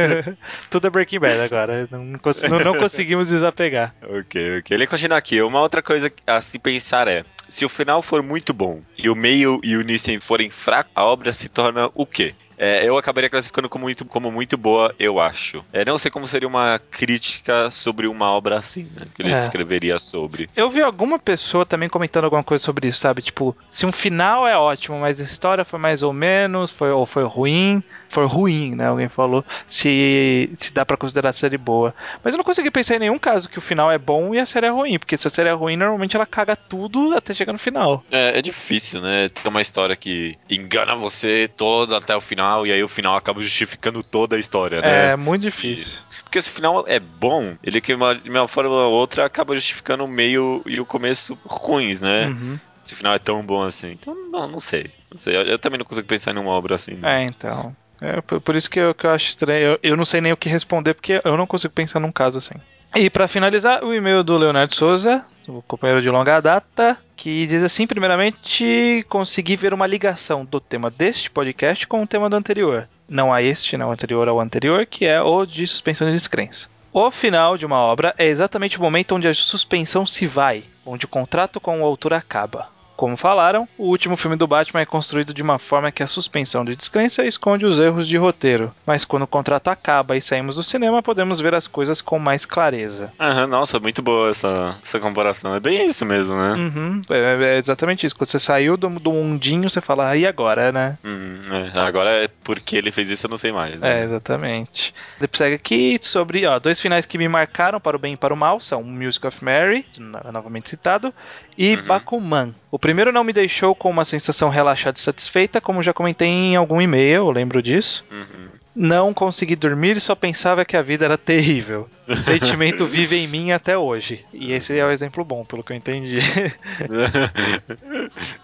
[0.69, 1.87] Tudo é Breaking Bad agora.
[1.91, 3.95] Não, cons- não- não conseguimos desapegar.
[4.21, 4.75] Ok, ok.
[4.75, 5.41] Ele continua aqui.
[5.41, 9.15] Uma outra coisa a se pensar é: se o final for muito bom e o
[9.15, 12.33] meio e o início forem fracos, a obra se torna o quê?
[12.57, 15.65] É, eu acabaria classificando como muito, como muito boa, eu acho.
[15.73, 19.07] É, não sei como seria uma crítica sobre uma obra assim, né?
[19.15, 19.39] Que ele É.
[19.39, 20.47] escreveria sobre.
[20.55, 23.23] Eu vi alguma pessoa também comentando alguma coisa sobre isso, sabe?
[23.23, 27.03] Tipo, se um final é ótimo, mas a história foi mais ou menos, foi, ou
[27.07, 27.81] foi ruim,
[28.11, 28.87] foi ruim, né?
[28.87, 31.93] Alguém falou, se, se dá pra considerar a série boa.
[32.23, 34.45] Mas eu não consegui pensar em nenhum caso que o final é bom e a
[34.45, 37.53] série é ruim, porque se a série é ruim, normalmente ela caga tudo até chegar
[37.53, 38.03] no final.
[38.11, 39.29] É, é difícil, né?
[39.29, 43.41] Tem uma história que engana você toda até o final e aí o final acaba
[43.41, 45.11] justificando toda a história, né?
[45.11, 45.99] É muito difícil.
[46.23, 49.55] Porque se o final é bom, ele que uma- de uma forma ou outra acaba
[49.55, 52.27] justificando o meio e o começo ruins, né?
[52.27, 52.59] Uhum.
[52.81, 53.91] Se o final é tão bom assim.
[53.91, 54.89] Então, não, não sei.
[55.11, 55.35] Não sei.
[55.35, 56.95] Eu, eu também não consigo pensar em uma obra assim.
[56.95, 57.07] não.
[57.07, 57.75] É, então.
[58.01, 59.63] É por, isso que eu, que eu acho estranho.
[59.63, 62.39] Eu, eu não sei nem o que responder, porque eu não consigo pensar num caso
[62.39, 62.55] assim.
[62.95, 67.63] E pra finalizar, o e-mail do Leonardo Souza, o companheiro de longa data, que diz
[67.63, 72.89] assim: primeiramente, consegui ver uma ligação do tema deste podcast com o tema do anterior.
[73.07, 76.69] não a este, não anterior ao anterior, que é o de suspensão de descrença.
[76.93, 81.05] O final de uma obra é exatamente o momento onde a suspensão se vai, onde
[81.05, 82.67] o contrato com o autor acaba.
[82.95, 86.63] Como falaram, o último filme do Batman é construído de uma forma que a suspensão
[86.63, 90.63] de descrença esconde os erros de roteiro, mas quando o contrato acaba e saímos do
[90.63, 93.11] cinema, podemos ver as coisas com mais clareza.
[93.19, 95.55] Aham, nossa, muito boa essa, essa comparação.
[95.55, 96.53] É bem isso mesmo, né?
[96.53, 98.15] Uhum, é, é exatamente isso.
[98.15, 100.97] Quando você saiu do, do mundinho, você fala, ah, e agora, né?
[101.03, 103.79] Hum, é, agora é porque ele fez isso, eu não sei mais.
[103.79, 104.01] Né?
[104.01, 104.93] É, exatamente.
[105.19, 108.33] Depois segue aqui sobre ó, dois finais que me marcaram para o bem e para
[108.33, 109.85] o mal, são Music of Mary,
[110.31, 111.13] novamente citado,
[111.57, 111.83] e Uhum.
[111.83, 112.53] Bakuman.
[112.71, 116.55] O primeiro não me deixou com uma sensação relaxada e satisfeita, como já comentei em
[116.55, 118.05] algum e-mail, eu lembro disso.
[118.09, 118.47] Uhum.
[118.73, 121.89] Não consegui dormir e só pensava que a vida era terrível.
[122.07, 124.23] O sentimento vive em mim até hoje.
[124.33, 126.19] E esse é o exemplo bom, pelo que eu entendi.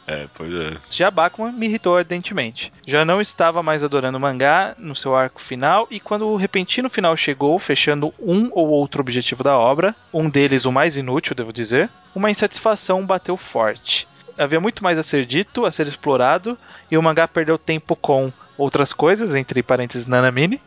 [0.06, 0.76] é, pois é.
[0.90, 2.74] Já Bakuman me irritou ardentemente.
[2.86, 6.90] Já não estava mais adorando o mangá no seu arco final, e quando o repentino
[6.90, 11.54] final chegou, fechando um ou outro objetivo da obra, um deles o mais inútil, devo
[11.54, 14.06] dizer, uma insatisfação bateu forte.
[14.38, 16.58] Havia muito mais a ser dito, a ser explorado,
[16.92, 20.62] e o mangá perdeu tempo com outras coisas, entre parênteses Nanamini,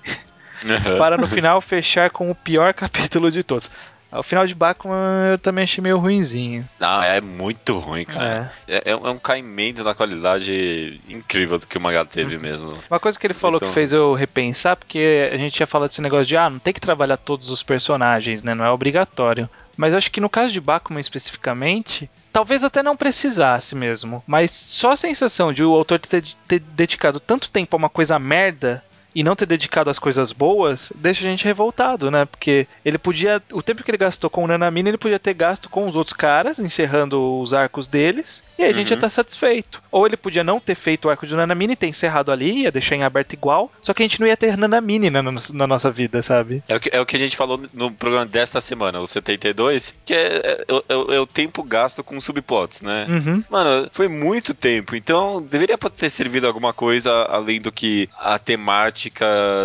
[0.98, 3.70] para no final fechar com o pior capítulo de todos.
[4.12, 6.68] O final de Bakuman eu também achei meio ruinzinho.
[6.80, 8.52] Não, é muito ruim, cara.
[8.66, 12.76] É, é, é um caimento na qualidade incrível do que o mangá teve mesmo.
[12.90, 15.90] Uma coisa que ele falou Então- que fez eu repensar, porque a gente tinha falado
[15.90, 18.52] desse negócio de, ah, não tem que trabalhar todos os personagens, né?
[18.52, 19.48] Não é obrigatório.
[19.80, 24.22] Mas acho que no caso de Bakuman especificamente, talvez até não precisasse mesmo.
[24.26, 28.18] Mas só a sensação de o autor ter, ter dedicado tanto tempo a uma coisa
[28.18, 28.84] merda
[29.14, 32.24] e não ter dedicado às coisas boas, deixa a gente revoltado, né?
[32.24, 33.42] Porque ele podia.
[33.52, 36.16] O tempo que ele gastou com o Nanamina, ele podia ter gasto com os outros
[36.16, 38.98] caras, encerrando os arcos deles, e aí a gente ia Uhum.
[38.98, 39.82] estar satisfeito.
[39.90, 42.70] Ou ele podia não ter feito o arco de Nanamine e ter encerrado ali, ia
[42.72, 45.90] deixar em aberto igual, só que a gente não ia ter Nanamine na, na nossa
[45.90, 46.62] vida, sabe?
[46.68, 49.94] É o, que, é o que a gente falou no programa desta semana, o 72,
[50.04, 53.06] que é, é, é o- é o tempo gasto com subplots, né?
[53.08, 53.42] Uhum.
[53.50, 58.99] Mano, foi muito tempo, então deveria ter servido alguma coisa além do que a temática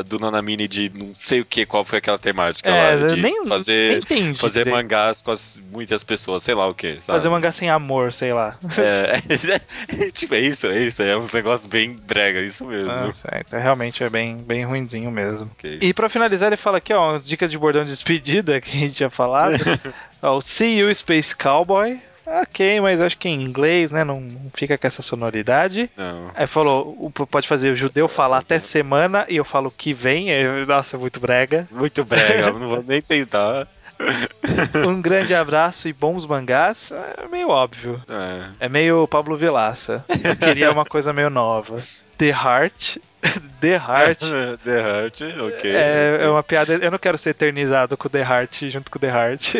[0.06, 3.46] do Nanamine de não sei o que, qual foi aquela temática É, lá, de nem,
[3.46, 4.76] fazer, nem fazer direito.
[4.76, 7.00] mangás com as, muitas pessoas, sei lá o que?
[7.02, 8.58] Fazer mangá sem amor, sei lá.
[8.78, 12.92] É, é, tipo, é isso, é isso, é uns negócios bem brega, isso mesmo.
[12.92, 13.56] Ah, certo.
[13.58, 15.50] Realmente é bem, bem ruinzinho mesmo.
[15.58, 15.80] Ok.
[15.82, 18.80] E pra finalizar, ele fala aqui, ó, umas dicas de bordão de despedida que a
[18.80, 19.56] gente tinha falado.
[20.22, 22.00] ó, o See You Space Cowboy.
[22.26, 24.04] Ok, mas acho que em inglês, né?
[24.04, 25.90] Não fica com essa sonoridade.
[25.96, 26.32] Não.
[26.34, 30.32] Aí falou, o- pode fazer o judeu falar até semana e eu falo que vem.
[30.32, 31.68] é- Nossa, muito brega.
[31.72, 33.68] Muito brega, não vou nem tentar.
[34.88, 36.92] Um grande abraço e bons mangás.
[36.92, 38.02] É meio óbvio.
[38.10, 38.66] É.
[38.66, 40.04] É meio Pablo Vilaça.
[40.24, 41.82] Eu queria uma coisa meio nova.
[42.18, 42.98] The Heart.
[43.60, 44.20] The Heart.
[44.64, 45.72] The Heart, ok.
[45.72, 46.74] É, é uma piada.
[46.74, 49.56] Eu não quero ser eternizado com The Heart junto com The Heart.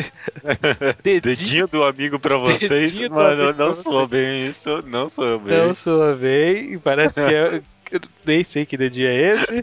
[1.04, 5.58] Dedinho Dedinho do amigo pra vocês, Dedinho mano, não soa bem isso, não soa bem.
[5.58, 6.78] não soa bem.
[6.80, 7.62] Parece que é.
[7.92, 9.62] eu Nem sei que dedinho é esse.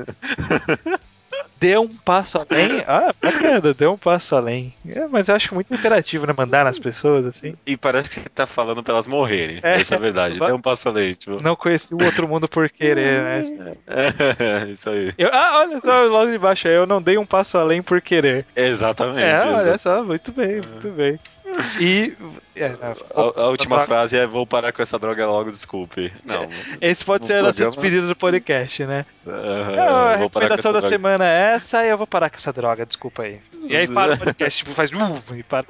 [1.62, 2.82] Dê um passo além.
[2.92, 4.74] Ah, bacana, dê um passo além.
[4.88, 6.34] É, mas eu acho muito interativo, né?
[6.36, 7.54] Mandar nas pessoas assim.
[7.64, 9.60] E parece que tá falando pra elas morrerem.
[9.62, 9.74] É.
[9.80, 10.38] Essa é a verdade.
[10.38, 11.40] Dê um passo além, tipo.
[11.42, 13.76] Não conheci o outro mundo por querer, né?
[13.86, 15.12] É, isso aí.
[15.16, 18.00] Eu- ah, olha só, logo de baixo aí, eu não dei um passo além por
[18.02, 18.44] querer.
[18.56, 19.22] Exatamente.
[19.22, 21.18] É, olha só, muito bem, muito bem.
[21.80, 22.14] E.
[22.56, 22.94] é, não,
[23.36, 26.12] A, a última frase é: vou parar com essa droga logo, desculpe.
[26.24, 26.46] Não.
[26.80, 29.04] Esse pode ser a nossa programa- despedida do podcast, né?
[29.24, 30.92] Não, a recomendação da droga.
[30.94, 33.40] semana é essa e eu vou parar com essa droga, desculpa aí.
[33.68, 34.90] E aí para o podcast, tipo, faz.
[34.92, 35.64] uh, e para.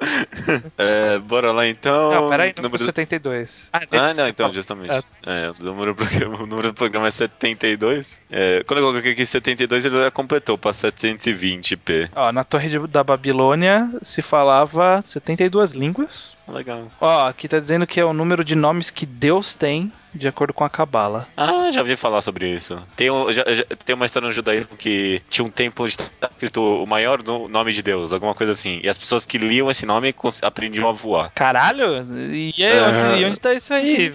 [0.77, 2.11] É, bora lá então.
[2.11, 2.83] Não, peraí, número número...
[2.83, 3.69] 72.
[3.71, 4.53] Ah, Ah, não, então, falou.
[4.53, 4.91] justamente.
[4.91, 5.03] Ah.
[5.25, 8.19] É, o número, do programa, o número do programa é 72.
[8.31, 12.09] É, quando eu coloquei aqui 72, ele já completou pra 720p.
[12.15, 16.37] Ó, na Torre da Babilônia se falava 72 línguas.
[16.47, 16.91] Legal.
[16.99, 20.53] Ó, aqui tá dizendo que é o número de nomes que Deus tem, de acordo
[20.53, 21.27] com a Cabala.
[21.35, 22.79] Ah, já ouvi falar sobre isso.
[22.95, 26.11] Tem, um, já- já- tem uma história no judaísmo que tinha um tempo onde estava
[26.31, 28.79] escrito o maior no- nome de Deus, alguma coisa assim.
[28.83, 30.13] E as pessoas que liam esse nome
[30.43, 31.31] aprendiam a voar.
[31.33, 32.05] Caralho?
[32.31, 34.11] E, aí, onde, e onde tá isso aí?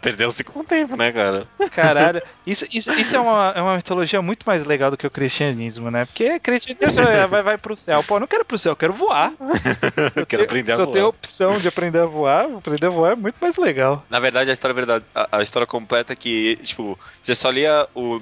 [0.00, 1.46] Perdeu-se com o tempo, né, cara?
[1.70, 2.22] Caralho.
[2.46, 5.90] Isso, isso, isso é, uma, é uma mitologia muito mais legal do que o cristianismo,
[5.90, 6.04] né?
[6.04, 8.04] Porque cristianismo é, vai, vai pro céu.
[8.04, 9.32] Pô, eu não quero pro céu, eu quero voar.
[10.14, 10.92] Eu quero aprender a voar.
[10.92, 14.04] tenho a opção de aprender a voar, aprender a voar é muito mais legal.
[14.08, 18.20] Na verdade, a história verdadeira a, a, história completa que, tipo, você só lia o,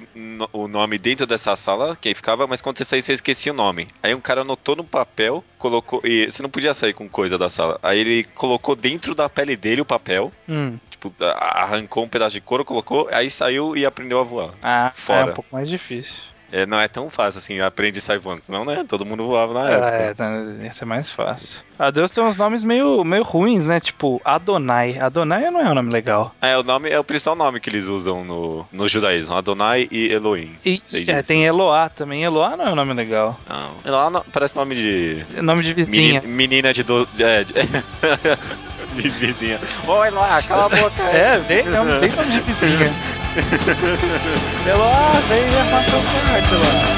[0.51, 3.55] o nome dentro dessa sala, que aí ficava, mas quando você saía, você esquecia o
[3.55, 3.87] nome.
[4.01, 6.01] Aí um cara anotou no papel, colocou.
[6.03, 7.79] E você não podia sair com coisa da sala.
[7.83, 10.31] Aí ele colocou dentro da pele dele o papel.
[10.49, 10.77] Hum.
[10.89, 14.53] Tipo, arrancou um pedaço de couro, colocou, aí saiu e aprendeu a voar.
[14.61, 15.27] Ah, fora.
[15.27, 16.32] É um pouco mais difícil.
[16.53, 18.43] É, não é tão fácil assim, aprende e sai voando.
[18.43, 18.85] Senão, né?
[18.87, 19.91] Todo mundo voava na é, época.
[19.91, 20.31] É, tá,
[20.61, 21.63] ia ser mais fácil.
[21.79, 23.79] A Deus tem uns nomes meio, meio ruins, né?
[23.79, 24.99] Tipo, Adonai.
[24.99, 26.35] Adonai não é um nome legal.
[26.39, 29.35] É, o nome é o principal nome que eles usam no, no judaísmo.
[29.35, 30.55] Adonai e Elohim.
[30.63, 32.23] E, é, tem Eloá também.
[32.23, 33.39] Eloá não é um nome legal.
[33.49, 33.71] Não.
[33.83, 35.25] Eloá não, parece nome de.
[35.41, 36.21] Nome de vizinha.
[36.21, 36.83] Menina, menina de.
[36.83, 37.53] Do, de, é, de...
[39.19, 39.59] vizinha.
[39.87, 41.01] Oi, Eloá, cala a boca.
[41.01, 42.91] é, bem, não, bem nome de vizinha.
[44.67, 46.93] Eloá, vem armar seu quarto, Eloá.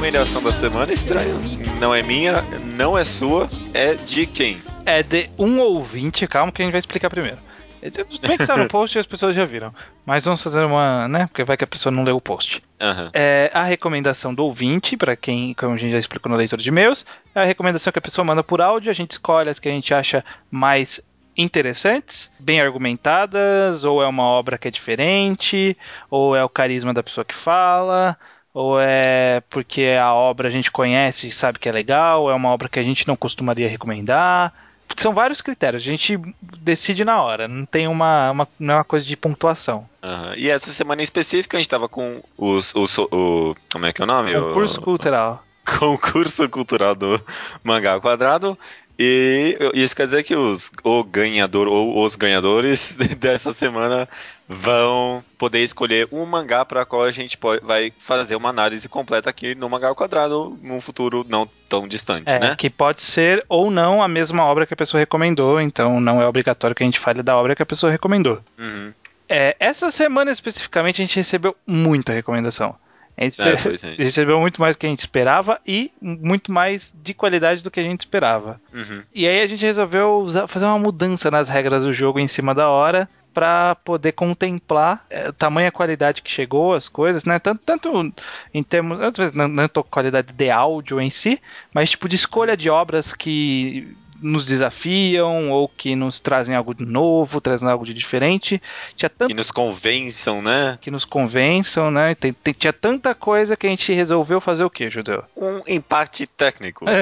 [0.00, 1.34] Recomendação da semana estranha.
[1.78, 2.40] Não é minha,
[2.74, 4.62] não é sua, é de quem?
[4.86, 7.36] É de um ouvinte, calma que a gente vai explicar primeiro.
[7.82, 9.74] Se bem que tá no post e as pessoas já viram.
[10.06, 11.26] Mas vamos fazer uma, né?
[11.26, 12.62] Porque vai que a pessoa não leu o post.
[12.80, 13.10] Uhum.
[13.12, 16.70] É a recomendação do ouvinte, para quem, como a gente já explicou no leitor de
[16.70, 19.68] e-mails, é a recomendação que a pessoa manda por áudio, a gente escolhe as que
[19.68, 20.98] a gente acha mais
[21.36, 25.76] interessantes, bem argumentadas, ou é uma obra que é diferente,
[26.10, 28.16] ou é o carisma da pessoa que fala,
[28.52, 32.22] ou é porque a obra a gente conhece e sabe que é legal?
[32.22, 34.52] Ou é uma obra que a gente não costumaria recomendar?
[34.96, 36.18] São vários critérios, a gente
[36.58, 39.86] decide na hora, não tem uma, uma, não é uma coisa de pontuação.
[40.02, 40.34] Uhum.
[40.36, 43.54] E essa semana em específico a gente tava com os, os, o.
[43.70, 44.34] Como é que é o nome?
[44.34, 45.44] Concurso o, cultural.
[45.78, 47.22] Concurso cultural do
[47.62, 48.58] Mangá Quadrado.
[49.02, 54.06] E isso quer dizer que os, o ganhador ou os ganhadores dessa semana
[54.46, 59.30] vão poder escolher um mangá para qual a gente pode, vai fazer uma análise completa
[59.30, 62.56] aqui no Mangá ao Quadrado num futuro não tão distante, é, né?
[62.58, 66.28] Que pode ser ou não a mesma obra que a pessoa recomendou, então não é
[66.28, 68.40] obrigatório que a gente fale da obra que a pessoa recomendou.
[68.58, 68.92] Uhum.
[69.26, 72.76] É, essa semana especificamente a gente recebeu muita recomendação.
[73.20, 77.12] A gente é, recebeu muito mais do que a gente esperava e muito mais de
[77.12, 78.58] qualidade do que a gente esperava.
[78.72, 79.02] Uhum.
[79.14, 82.54] E aí a gente resolveu usar, fazer uma mudança nas regras do jogo em cima
[82.54, 87.38] da hora para poder contemplar é, tamanha qualidade que chegou as coisas, né?
[87.38, 88.12] Tanto, tanto
[88.52, 91.40] em termos, às vezes não, não qualidade de áudio em si,
[91.72, 96.84] mas tipo de escolha de obras que nos desafiam ou que nos trazem algo de
[96.84, 98.60] novo, trazem algo de diferente.
[98.96, 99.28] Tinha tanto...
[99.28, 100.78] Que nos convençam, né?
[100.80, 102.14] Que nos convençam, né?
[102.14, 105.24] Tem, tem, tinha tanta coisa que a gente resolveu fazer o que, Judeu?
[105.36, 106.84] Um empate técnico.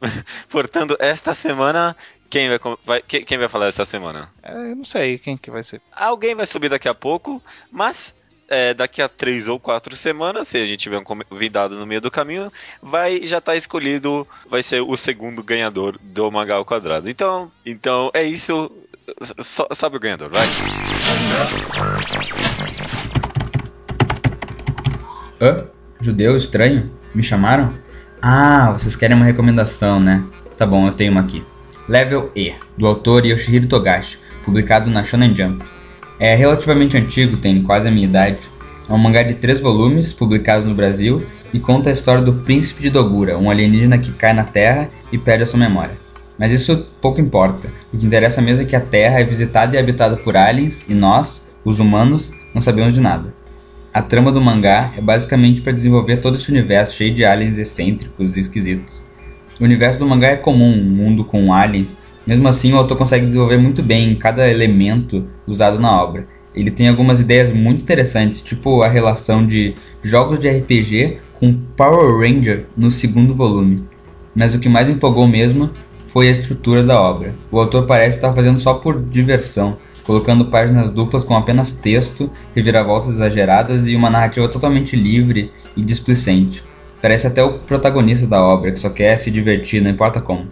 [0.48, 1.96] Portanto, esta semana
[2.28, 4.30] quem vai, vai, quem vai falar essa semana?
[4.42, 5.80] É, eu não sei quem que vai ser.
[5.92, 8.14] Alguém vai subir daqui a pouco, mas
[8.48, 12.00] é, daqui a três ou quatro semanas, se a gente tiver um convidado no meio
[12.00, 17.10] do caminho, vai já tá escolhido, vai ser o segundo ganhador do Magal Quadrado.
[17.10, 18.70] Então, então é isso.
[19.40, 20.48] So, sabe o ganhador, vai.
[25.40, 25.66] Hã?
[26.00, 26.90] Judeu estranho?
[27.14, 27.74] Me chamaram?
[28.20, 30.24] Ah, vocês querem uma recomendação, né?
[30.58, 31.44] Tá bom, eu tenho uma aqui.
[31.88, 35.64] Level E, do autor Yoshihiro Togashi, publicado na Shonen Jump.
[36.18, 38.38] É relativamente antigo, tem quase a minha idade.
[38.88, 42.82] É um mangá de três volumes, publicados no Brasil, e conta a história do Príncipe
[42.82, 45.96] de Dogura, um alienígena que cai na Terra e perde a sua memória.
[46.38, 47.68] Mas isso pouco importa.
[47.92, 50.94] O que interessa mesmo é que a Terra é visitada e habitada por aliens e
[50.94, 53.34] nós, os humanos, não sabemos de nada.
[53.92, 58.36] A trama do mangá é basicamente para desenvolver todo esse universo cheio de aliens excêntricos
[58.36, 59.02] e esquisitos.
[59.58, 61.96] O universo do mangá é comum, um mundo com aliens,
[62.26, 66.26] mesmo assim, o autor consegue desenvolver muito bem cada elemento usado na obra.
[66.54, 72.18] Ele tem algumas ideias muito interessantes, tipo a relação de jogos de RPG com Power
[72.18, 73.84] Ranger no segundo volume.
[74.34, 75.70] Mas o que mais me empolgou mesmo
[76.04, 77.34] foi a estrutura da obra.
[77.50, 83.10] O autor parece estar fazendo só por diversão, colocando páginas duplas com apenas texto, reviravoltas
[83.10, 86.64] exageradas e uma narrativa totalmente livre e displicente.
[87.02, 90.46] Parece até o protagonista da obra, que só quer se divertir, não importa como.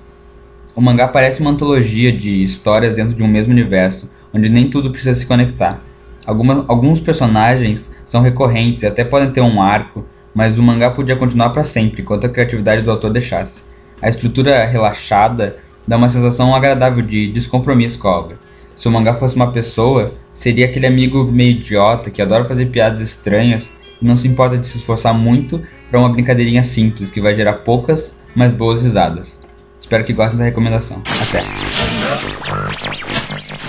[0.76, 4.90] O mangá parece uma antologia de histórias dentro de um mesmo universo, onde nem tudo
[4.90, 5.80] precisa se conectar.
[6.26, 10.04] Alguma, alguns personagens são recorrentes e até podem ter um arco,
[10.34, 13.62] mas o mangá podia continuar para sempre, enquanto a criatividade do autor deixasse.
[14.02, 18.38] A estrutura relaxada dá uma sensação agradável de descompromisso com a obra.
[18.74, 23.00] Se o mangá fosse uma pessoa, seria aquele amigo meio idiota que adora fazer piadas
[23.00, 23.72] estranhas
[24.02, 27.52] e não se importa de se esforçar muito para uma brincadeirinha simples que vai gerar
[27.52, 29.40] poucas, mas boas risadas.
[29.84, 31.02] Espero que gostem da recomendação.
[31.20, 31.42] Até.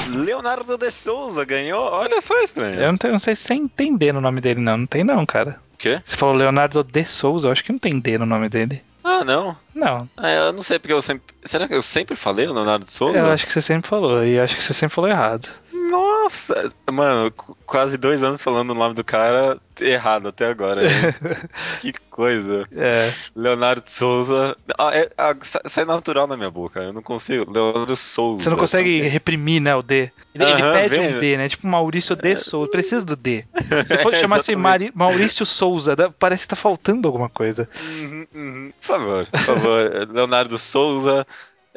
[0.07, 1.81] Leonardo de Souza ganhou?
[1.91, 2.79] Olha só, estranho.
[2.79, 4.77] Eu não, tenho, não sei se você entender no nome dele, não.
[4.77, 5.59] Não tem, não, cara.
[5.73, 6.01] O quê?
[6.05, 8.81] Você falou Leonardo de Souza, eu acho que não tem D no nome dele.
[9.03, 9.57] Ah, não.
[9.75, 10.09] Não.
[10.15, 11.21] Ah, eu não sei porque eu sempre.
[11.43, 13.19] Será que eu sempre falei Leonardo de Souza?
[13.19, 15.49] Eu acho que você sempre falou, e eu acho que você sempre falou errado.
[15.89, 16.71] Nossa!
[16.91, 20.81] Mano, qu- quase dois anos falando o nome do cara errado até agora.
[21.81, 22.65] que coisa.
[22.75, 23.11] É.
[23.35, 24.55] Leonardo Souza.
[24.77, 26.79] Ah, é- ah, sa- sai natural na minha boca.
[26.81, 27.51] Eu não consigo.
[27.51, 28.43] Leonardo Souza.
[28.43, 30.11] Você não consegue reprimir, né, o D.
[30.33, 31.15] Ele, ele Aham, pede vem.
[31.15, 31.49] um D, né?
[31.49, 32.35] Tipo Maurício D.
[32.37, 32.71] Souza.
[32.71, 33.45] Precisa do D.
[33.85, 34.57] Se for É, chamasse exatamente.
[34.57, 37.69] Mari- Maurício Souza, parece que tá faltando alguma coisa.
[37.81, 38.73] Uhum, uhum.
[38.81, 40.07] Por favor, por favor.
[40.11, 41.25] Leonardo Souza.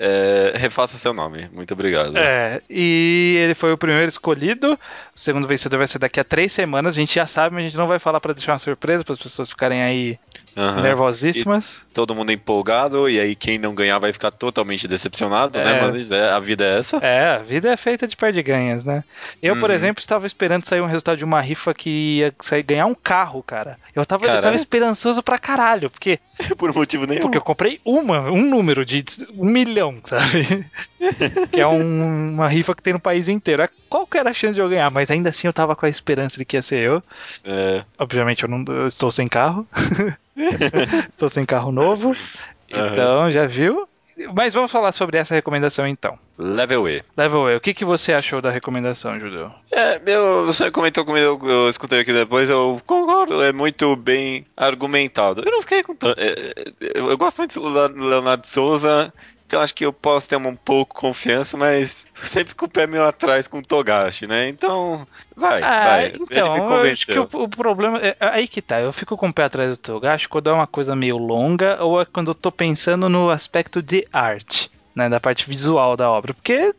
[0.01, 1.49] É, refaça seu nome.
[1.53, 2.17] Muito obrigado.
[2.17, 4.75] É, e ele foi o primeiro escolhido.
[4.75, 6.95] O segundo vencedor vai ser daqui a três semanas.
[6.95, 9.15] A gente já sabe, mas a gente não vai falar pra deixar uma surpresa, para
[9.15, 10.19] as pessoas ficarem aí
[10.59, 10.83] Aham.
[10.83, 11.83] nervosíssimas.
[11.95, 15.79] Todo mundo empolgado, e aí quem não ganhar vai ficar totalmente decepcionado, né?
[15.79, 15.91] É.
[15.91, 16.97] Mas é, a vida é essa.
[16.99, 19.05] É, a vida é feita de perde-ganhas, né?
[19.43, 19.77] Eu, por Uhum.
[19.77, 23.43] exemplo, estava esperando sair um resultado de uma rifa que ia sair, ganhar um carro,
[23.43, 23.79] cara.
[23.95, 26.19] Eu tava, eu tava esperançoso pra caralho, porque,
[26.59, 27.21] Por motivo nenhum.
[27.23, 29.05] porque eu comprei uma, um número de
[29.37, 30.67] um milhão, sabe?
[31.53, 33.63] que é um- uma rifa que tem no país inteiro.
[33.63, 34.91] É, Qual que era a chance de eu ganhar?
[34.91, 37.03] Mas ainda assim eu tava com a esperança de que ia ser eu.
[37.45, 39.67] É, Obviamente eu não eu estou sem carro.
[41.11, 42.15] estou sem carro novo.
[42.69, 43.89] Então, já viu?
[44.35, 46.19] Mas vamos falar sobre essa recomendação então.
[46.37, 47.05] level E.
[47.17, 49.49] Level E, o que, que você achou da recomendação, Judeu?
[49.71, 55.43] É, meu, você comentou comigo, eu escutei aqui depois, eu concordo, é muito bem argumentado.
[55.47, 56.19] Eu não fiquei com tanto.
[56.21, 56.55] é, é,
[56.99, 59.15] eu, eu gosto muito do Le- Leonardo Souza,
[59.49, 63.07] então acho que eu posso ter um pouco confiança, mas sempre com o pé meio
[63.07, 64.47] atrás com o Togashi, né?
[64.47, 66.05] Então, vai, Ah, vai.
[66.05, 67.29] Ele me então, eu acho que convenceu.
[67.33, 67.99] o, o problema.
[67.99, 70.67] É, aí que tá, eu fico com o pé atrás do Togashi quando é uma
[70.67, 75.09] coisa meio longa ou é quando eu tô pensando no aspecto de arte, né?
[75.09, 76.35] Da parte visual da obra.
[76.35, 76.75] Porque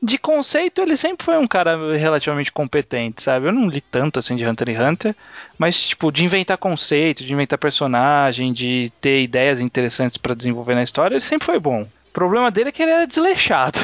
[0.00, 3.48] de conceito ele sempre foi um cara relativamente competente, sabe?
[3.48, 5.16] Eu não li tanto assim de Hunter x Hunter,
[5.58, 10.82] mas tipo, de inventar conceito, de inventar personagem, de ter ideias interessantes pra desenvolver na
[10.84, 11.88] história, ele sempre foi bom.
[12.14, 13.76] O problema dele é que ele era desleixado.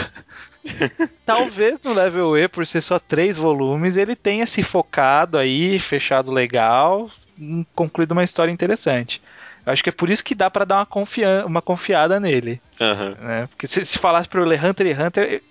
[1.26, 6.30] Talvez no level E, por ser só três volumes, ele tenha se focado aí, fechado
[6.30, 9.20] legal, hum, concluído uma história interessante.
[9.66, 12.60] Eu acho que é por isso que dá pra dar uma, confia uma confiada nele,
[12.80, 13.16] Aham.
[13.20, 13.46] né?
[13.48, 15.42] Porque se, se falasse pra eu ler Hunter x Hunter,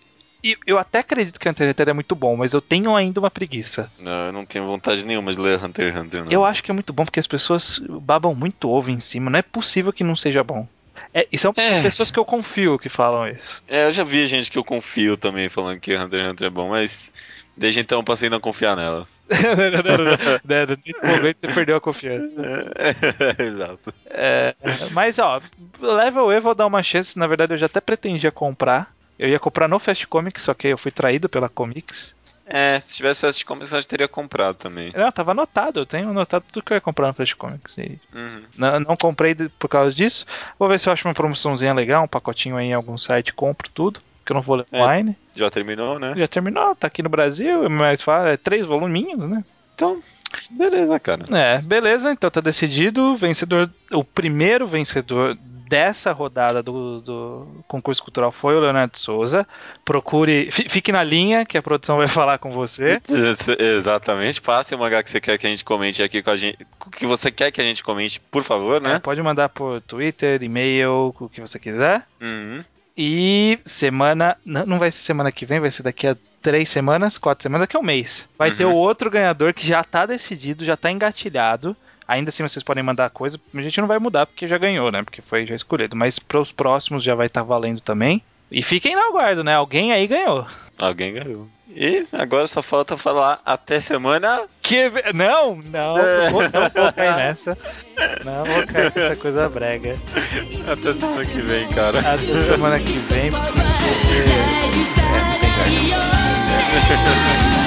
[0.41, 3.19] eu, eu até acredito que Hunter x Hunter é muito bom, mas eu tenho ainda
[3.19, 3.91] uma preguiça.
[3.99, 6.32] Não, eu não tenho vontade nenhuma de ler Hunter x Hunter, não.
[6.32, 9.39] Eu acho que é muito bom porque as pessoas babam muito ovo em cima, não
[9.39, 10.65] é possível que não seja bom.
[11.14, 11.82] É, e são É.
[11.82, 13.64] pessoas que eu confio que falam isso.
[13.68, 16.50] É, eu já vi gente que eu confio também falando que Hunter x Hunter é
[16.50, 17.12] bom, mas
[17.56, 19.22] desde então eu passei a não confiar nelas.
[20.45, 22.26] Nesse momento você perdeu a confiança.
[23.39, 23.93] Exato.
[24.10, 24.56] É,
[24.91, 25.41] mas ó,
[25.80, 27.18] Level E vou dar uma chance.
[27.18, 28.93] Na verdade, eu já até pretendia comprar.
[29.18, 32.16] Eu ia comprar no Fast Comics, só que eu fui traído pela Comics.
[32.50, 34.91] É, se tivesse Fast Comics, eu já teria comprado também.
[34.95, 37.78] Não, tava anotado, eu tenho anotado tudo que eu ia comprar no Fast Comics.
[37.78, 38.41] E Uhum.
[38.58, 40.26] não, não comprei por causa disso.
[40.58, 43.70] Vou ver se eu acho uma promoçãozinha legal, um pacotinho aí em algum site, compro
[43.70, 44.02] tudo.
[44.26, 44.78] Que eu não vou ler É.
[44.82, 45.16] online.
[45.36, 46.14] Já terminou, né?
[46.16, 49.43] Já terminou, tá aqui no Brasil, é mais fácil, é três voluminhos, né?
[49.74, 50.04] Então,
[50.52, 51.26] beleza, cara.
[51.36, 53.12] É, beleza, então tá decidido.
[53.12, 55.36] O vencedor, o primeiro vencedor
[55.70, 59.47] dessa rodada do, do concurso cultural foi o Leonardo Souza.
[59.86, 62.99] Procure, fi- fique na linha que a produção vai falar com você.
[63.59, 64.41] Exatamente.
[64.41, 66.57] Passe o mangá que você quer que a gente comente aqui com a gente.
[66.86, 68.99] O que você quer que a gente comente, por favor, É, né?
[68.99, 72.03] pode mandar por Twitter, e-mail, o que você quiser.
[72.20, 72.63] Uhum.
[72.97, 74.36] E semana.
[74.45, 77.63] Não, não vai ser semana que vem, vai ser daqui a três semanas, quatro semanas,
[77.67, 78.28] daqui a um mês.
[78.38, 78.55] Vai Uhum.
[78.55, 81.76] ter o outro ganhador que já tá decidido, já tá engatilhado.
[82.10, 85.03] Ainda assim vocês podem mandar coisa, a gente não vai mudar porque já ganhou, né?
[85.03, 85.95] Porque foi já escolhido.
[85.95, 88.20] Mas para os próximos já vai estar valendo também.
[88.51, 89.53] E fiquem no aguardo, né?
[89.53, 90.47] Alguém aí ganhou.
[90.80, 91.47] Alguém ganhou.
[91.70, 94.41] E agora só falta falar até semana.
[94.60, 96.24] Que Não, não, É.
[96.26, 96.49] não vou, não
[96.84, 97.55] vou cair nessa.
[98.26, 99.95] Não vou cair nessa coisa brega.
[100.68, 101.99] Até semana que vem, cara.
[101.99, 104.18] Até semana que vem, porque.
[104.99, 105.89] É, não tem.